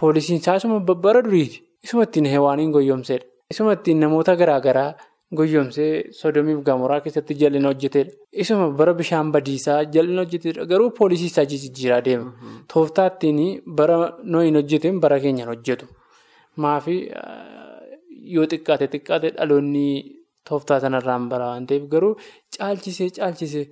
poolisiin 0.00 0.40
isaa 0.40 0.56
isuma 0.60 0.80
bara 0.80 1.22
duriiti. 1.24 1.62
Isuma 1.84 2.02
ittiin 2.02 2.26
heewaaniin 2.32 2.70
goyyomsedha. 2.72 3.24
Isuma 3.50 3.72
ittiin 3.72 4.00
namoota 4.00 4.36
garaagaraa. 4.36 4.92
Goyyomsee 5.38 6.10
sodomiif 6.20 6.62
gamoraa 6.66 7.00
keessatti 7.04 7.34
jal'ina 7.40 7.68
hojjetedha. 7.72 8.10
Isuma 8.44 8.66
bara 8.78 8.94
bishaan 9.00 9.30
badiisaa 9.34 9.84
jal'ina 9.96 10.24
hojjetedha. 10.24 10.64
Garuu 10.72 10.90
poolisii 10.98 11.26
isaa 11.32 11.44
jijjiiraa 11.52 12.00
deema. 12.04 12.32
Tooftaa 12.72 13.06
ittiin 13.12 13.62
bara 13.80 13.98
nooyin 14.24 14.54
hojjeteen 14.60 15.00
bara 15.00 15.20
keenyaan 15.20 15.52
hojjetu. 15.54 15.86
Maafii 16.56 17.00
yoo 18.34 18.46
xiqqaate 18.52 18.86
xiqqaate 18.94 19.30
dhaloonni 19.36 19.86
tooftaa 20.48 20.80
sanarraan 20.80 21.28
bara 21.30 21.46
waan 21.52 21.66
ta'eef 21.70 21.86
garuu 21.94 22.12
caalchisee 22.56 23.10
caalchisee 23.18 23.64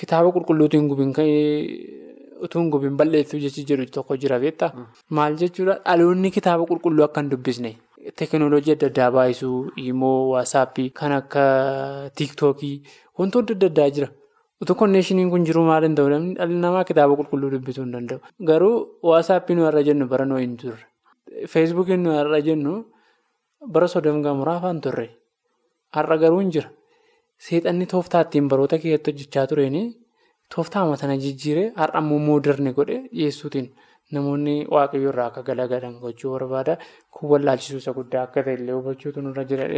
kitaaba 0.00 0.32
qulqulluutiin 0.36 0.88
gubiin 0.90 1.12
utuu 2.44 2.60
hin 2.60 2.70
gubiin 2.74 2.96
balleessuu 3.00 3.38
jechi 3.44 3.64
jedhu 3.68 3.86
tokko 3.96 4.16
jira 4.22 4.38
beektaa? 4.40 4.70
Maal 5.10 5.36
jechuudha 5.42 5.78
dhaloonni 5.84 6.30
kitaaba 6.30 6.64
qulqulluu 6.70 7.04
akka 7.06 7.20
hin 7.22 7.30
dubbisne. 7.30 7.76
Teekinooloojii 8.04 8.72
adda 8.76 8.86
addaa 8.90 9.10
baay'isuu, 9.16 9.70
immoo 9.80 10.28
waasaappii 10.34 10.90
kan 10.98 11.12
akka 11.18 11.44
tiiktookii 12.16 12.74
wantoota 13.18 13.54
adda 13.56 13.66
addaa 13.72 13.88
jira. 13.96 14.08
Utuu 14.62 14.74
konneeshiniin 14.80 15.30
kun 15.30 15.44
jiru 15.48 15.62
maal 15.64 15.82
hin 15.88 15.94
ta'u 15.96 16.08
dhalli 16.12 16.58
namaa 16.64 16.84
kitaaba 16.84 17.16
qulqulluu 17.20 17.50
dubbisuu 17.54 17.84
hin 17.84 17.92
danda'u. 17.96 18.20
Garuu 18.50 18.76
waasaappii 19.10 19.56
nuyi 19.56 19.66
har'a 19.70 19.82
jennu 19.88 20.06
bara 20.12 20.24
nooyi 20.28 20.44
hin 20.46 20.56
turre. 20.56 20.84
Feesbuukiin 21.54 22.02
nuyi 22.04 22.16
har'a 22.20 22.40
jennu 22.48 22.74
bara 23.76 23.88
sodom 23.88 24.20
gamoraa 24.22 24.56
afaan 24.60 24.80
turre. 24.84 25.08
Har'a 25.96 26.16
garuu 26.18 26.40
hin 26.44 26.50
jira. 26.58 26.68
Seexanni 27.38 27.86
tooftaa 27.86 28.20
ittiin 28.28 28.48
baroota 28.52 28.78
keessatti 28.78 29.10
hojjechaa 29.12 29.46
tureen 29.46 29.80
tooftaa 30.54 30.84
sana 30.96 31.16
jijjiiree 31.16 31.72
har'a 31.80 32.00
immoo 32.04 32.18
mooderni 32.28 32.72
godhe 32.76 33.00
dhiyeessuutiin. 33.08 33.72
Namoonni 34.12 34.66
waaqayyo 34.76 35.08
irraa 35.12 35.26
akka 35.30 35.42
galagalan 35.42 35.98
gochuu 36.00 36.32
barbaada. 36.38 36.78
Kun 37.10 37.30
wallaalchisuu 37.30 37.78
isa 37.84 37.92
guddaa 37.92 38.22
akka 38.28 38.42
ta'e 38.44 38.54
illee 38.60 38.72
hubachuutu 38.80 39.22
nurra 39.22 39.44
jira. 39.44 39.68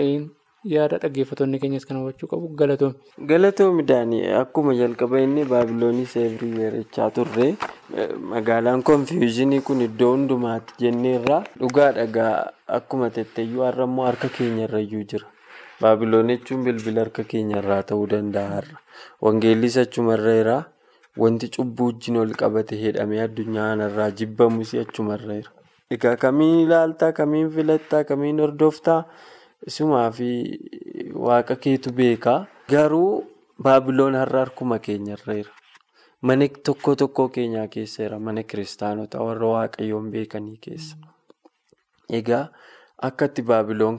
Yaada 0.67 0.99
dhaggeeffattoonni 0.99 1.59
keenyas 1.63 1.85
kan 1.87 1.97
hubachuu 2.01 2.27
qabu 2.31 2.49
galatoomi. 2.61 2.97
Galatoomi 3.31 3.83
Daanii 3.87 4.25
akkuma 4.41 4.75
jalqaba 4.75 5.21
inni 5.21 5.45
baabiloonis 5.45 6.17
everywhere 6.17 6.83
turre 7.15 7.55
magaalaan 8.33 8.83
konfiyuuzinii 8.83 9.61
kun 9.69 9.81
iddoo 9.87 10.11
hundumaatti 10.17 10.75
jenneerra 10.85 11.39
dhugaa 11.61 11.93
dhagaa 11.99 12.51
akkuma 12.79 13.11
tetteeyyuu 13.11 13.63
har'a 13.69 13.85
immoo 13.91 14.07
harka 14.07 14.29
keenyarrayyuu 14.39 15.05
jira. 15.13 15.27
Baabiloon 15.81 16.29
jechuun 16.35 16.65
bilbila 16.65 17.01
harka 17.05 17.23
keenyarraa 17.25 17.83
ta'uu 17.83 18.07
danda'a 18.11 18.49
har'a. 18.57 18.81
Wangeellis 19.23 19.77
achumarra 19.85 20.35
Wanti 21.23 21.49
cubbuu 21.55 21.87
wajjin 21.91 22.17
ol 22.23 22.33
qabate 22.41 22.77
hidhamee 22.83 23.21
addunyaa 23.27 23.69
kanarraa 23.71 24.11
jibbamus 24.19 24.73
achumarra 24.83 25.37
jira. 25.39 25.51
Egaa 25.95 26.17
kamiin 26.25 26.59
ilaaltaa, 26.67 27.13
kamiin 27.19 27.51
filattaa, 27.55 28.03
kamiin 28.11 28.41
hordoftaa 28.45 29.01
isumaa 29.71 30.11
fi 30.19 30.29
waaqa 31.29 31.57
keetu 31.67 31.93
beekaa. 32.01 32.39
Garuu 32.73 33.25
baabiloon 33.63 34.19
har'a 34.21 34.41
harkuma 34.45 34.79
keenyarra 34.89 35.35
jira. 35.39 35.53
Mana 36.23 36.49
tokko 36.69 36.95
tokko 37.03 37.29
keenyaa 37.39 37.69
keessa 37.69 38.03
jira. 38.03 38.19
Mana 38.29 38.43
kiristaanota 38.43 39.23
warra 39.29 39.49
waaqayyoon 39.55 40.11
beekanii 40.17 40.59
keessa. 40.69 40.97
Egaa 42.21 42.45
akka 43.09 43.25
itti 43.33 43.43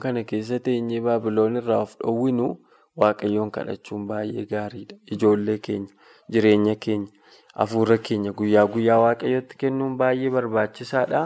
kana 0.06 0.24
keessa 0.24 0.60
teenyee 0.60 1.00
baabiloon 1.00 1.56
irraa 1.62 1.82
of 1.82 1.96
dhoowwinu 1.98 2.48
waaqayyoon 2.96 3.50
kadhachuun 3.50 4.06
baay'ee 4.06 4.46
gaariidha. 4.54 4.96
Ijoollee 5.10 5.58
keenya. 5.58 5.92
Jireenya 6.30 6.74
keenya 6.76 7.08
hafuura 7.58 7.96
keenya 7.98 8.32
guyyaa 8.32 8.66
guyyaa 8.74 8.98
waaqayyooti 9.04 9.56
kennuun 9.62 9.96
baay'ee 10.00 10.30
barbaachisaadha. 10.36 11.22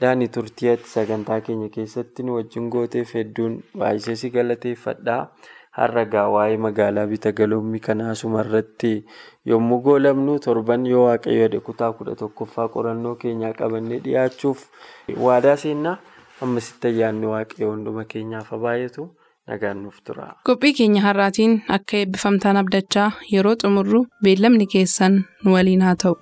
Daanii 0.00 0.28
turtii 0.36 0.68
ati 0.74 0.88
sagantaa 0.94 1.40
keenya 1.40 1.68
keessatti 1.74 2.22
nu 2.22 2.34
wajjin 2.38 2.70
gooteef 2.70 3.12
hedduun 3.18 3.58
baay'isee 3.82 4.16
si 4.22 4.30
galateeffadha. 4.30 5.18
Har'a 5.74 6.04
gaa 6.06 6.28
waa'ee 6.30 6.56
magaalaa 6.64 7.06
bita 7.10 7.32
galoommii 7.38 7.80
kanaa 7.86 8.10
asumarratti 8.14 8.92
yommuu 9.52 9.80
goolabnu 9.86 10.38
torban 10.44 10.86
yoo 10.86 11.04
waaqayyo 11.08 11.40
jedhe 11.48 11.60
kutaa 11.68 11.92
kudha 11.98 12.14
tokkoffaa 12.20 12.68
qorannoo 12.76 13.14
keenyaa 13.24 13.52
qabannee 13.60 13.98
dhiyaachuuf 14.04 14.62
waadaa 15.26 15.56
seennaa 15.64 15.96
ammasitti 16.46 16.86
ayyaanni 16.92 17.26
waaqayyo 17.32 17.70
hunduma 17.72 18.04
keenyaaf 18.14 18.54
baay'atu. 18.66 19.08
Qophii 19.44 20.72
keenya 20.76 21.02
har'aatiin 21.04 21.54
akka 21.76 21.96
eebbifamtaan 22.00 22.56
abdachaa 22.60 23.08
yeroo 23.32 23.52
xumurru 23.62 24.00
beellamni 24.24 24.66
keessan 24.74 25.14
nu 25.44 25.52
waliin 25.54 25.82
haa 25.86 25.96
ta'u. 26.02 26.14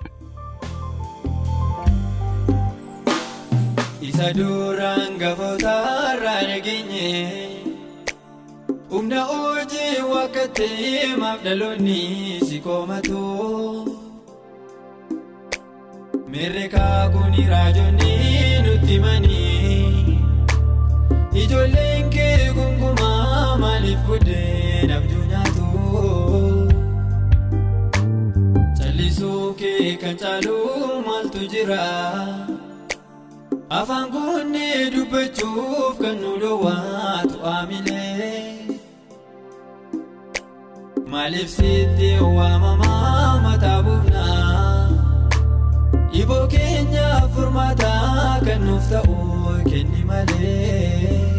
Isa 4.08 4.28
duraan 4.38 5.12
gafoota 5.22 5.74
irraa 6.14 6.42
nageenye 6.50 7.10
humna 8.90 9.20
hojii 9.30 10.02
wakkatee 10.12 11.16
maaf 11.22 11.40
dhaloonni 11.44 12.00
si 12.48 12.60
koomatu. 12.66 13.22
Meerreekaa 16.32 17.08
kun 17.14 17.34
raajonni 17.54 18.12
nutti 18.66 18.92
himanii 18.92 20.18
ijoolleen 21.42 22.01
kee 22.01 22.01
gungumaa. 22.01 22.01
Maaliif 23.60 23.98
buddeen 24.06 24.90
abjuu 24.96 25.24
nyaatu 25.32 25.66
callisuu 28.78 29.54
kee 29.60 29.96
kan 30.02 30.16
caalu 30.22 30.56
maaltu 31.06 31.40
jira 31.52 31.82
afaan 33.78 34.06
guunnee 34.14 34.90
dubbachuuf 34.94 35.94
kan 36.02 36.16
nu 36.22 36.32
dhoowwaatu 36.42 37.36
aamilee 37.52 38.66
maaliif 41.14 41.50
sitti 41.58 42.10
waamamaa 42.38 43.40
mataa 43.46 43.80
buufnaa 43.88 44.40
Iboo 46.20 46.46
keenya 46.52 47.06
furmaataa 47.34 48.40
kan 48.46 48.60
nuuf 48.66 48.84
ta'u 48.92 49.14
kenni 49.70 50.02
malee. 50.08 51.31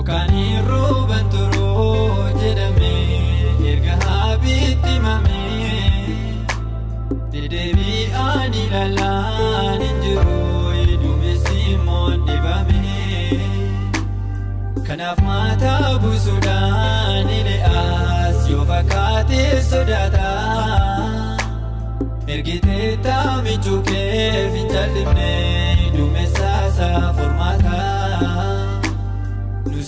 Bokkaanii 0.00 0.60
rooban 0.68 1.26
turoo 1.32 2.28
jedhamee 2.40 3.72
erga 3.72 3.96
haabiitti 4.04 4.92
himamee. 4.92 5.82
Deddeebi'aan 7.34 8.54
ilaalaan 8.62 9.82
hin 9.84 9.98
jiru 10.04 10.38
duumessi 11.02 11.58
immoo 11.74 12.08
dhibamee. 12.30 13.42
Kanaaf 14.88 15.20
mataa 15.28 15.92
buusuudhaan 16.06 17.28
ile'aas 17.40 18.48
yoo 18.54 18.64
fakkaatee 18.72 19.62
sodaataa. 19.70 21.04
Ergitee 22.38 22.90
taamichuu 23.08 23.82
kee 23.92 24.50
fincaalifnee 24.56 25.92
duumessaasaa 25.98 27.14
furmaataa. 27.20 27.89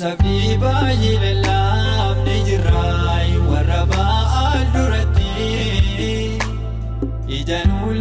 Nusafni 0.02 0.56
baay'ee 0.62 1.18
lallaafne 1.24 2.32
jirraa 2.46 3.18
warra 3.50 3.82
ba'aal 3.90 4.64
duratti. 4.74 5.28
Ija 7.38 7.60
nu 7.68 7.92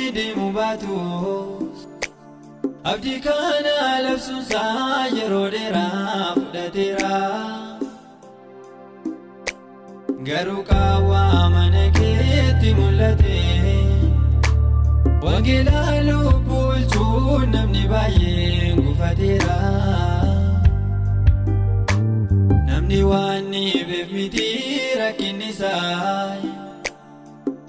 simii 0.00 0.12
deemu 0.16 0.46
baatus 0.56 1.80
abdii 2.90 3.20
kana 3.24 3.74
labsuunsaa 4.04 5.06
yeroo 5.16 5.48
dheeraa 5.54 6.34
fudhateera. 6.36 7.16
Garuu 10.28 10.62
qaawwaa 10.70 11.50
mana 11.54 11.82
keetti 11.98 12.70
mul'ate 12.78 13.40
wangeelaa 15.26 15.96
lubbuu 16.08 16.62
bulchuun 16.70 17.46
namni 17.56 17.84
baay'een 17.92 18.76
gufateera. 18.86 19.58
Namni 22.68 23.00
waan 23.10 23.44
ni 23.52 23.64
beef 23.90 24.08
miti 24.16 24.48
rakkinni 25.02 25.48
isaa. 25.48 26.69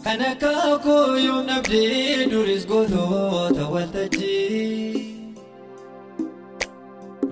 Kan 0.04 0.20
akka 0.32 0.54
kooyoom 0.84 1.46
dhabdee 1.50 2.26
duris 2.32 2.64
gootota 2.72 3.64
waltajjii. 3.74 5.06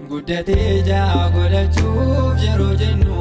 Guddatee 0.09 0.69
jaa 0.89 1.23
godhachuuf 1.35 2.37
yeroo 2.45 2.73
jennu. 2.81 3.17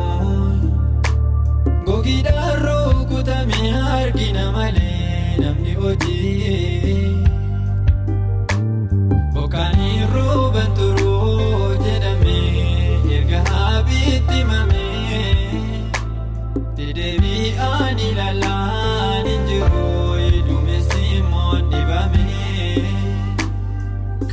Gogiidhaan 1.89 2.57
rukutamee 2.65 3.73
argina 3.97 4.45
malee 4.57 5.37
namni 5.43 5.75
hojii. 5.81 6.18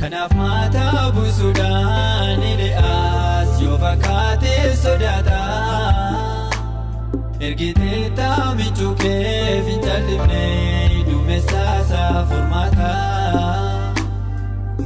Kanaaf 0.00 0.32
mataa 0.38 1.04
buusuudhaan 1.14 2.42
ile'aas 2.52 3.52
yoo 3.62 3.78
fakkaatee 3.84 4.76
sodaataa. 4.82 6.40
Ergitee 7.46 8.02
taamichuu 8.18 8.94
kee 9.02 9.62
fincaalifnee 9.66 11.04
duumessaasaa 11.10 12.26
furmaataa. 12.28 13.94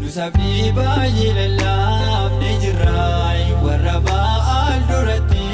Nusafni 0.01 0.73
baay'ee 0.79 1.33
lallaafne 1.38 2.51
jirraa 2.62 3.35
warra 3.66 3.96
ba'aal 4.09 4.81
duratti. 4.90 5.46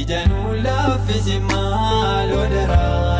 Ija 0.00 0.20
nu 0.30 0.40
laaffisi 0.68 1.38
maaloo 1.50 2.46
daraa. 2.54 3.15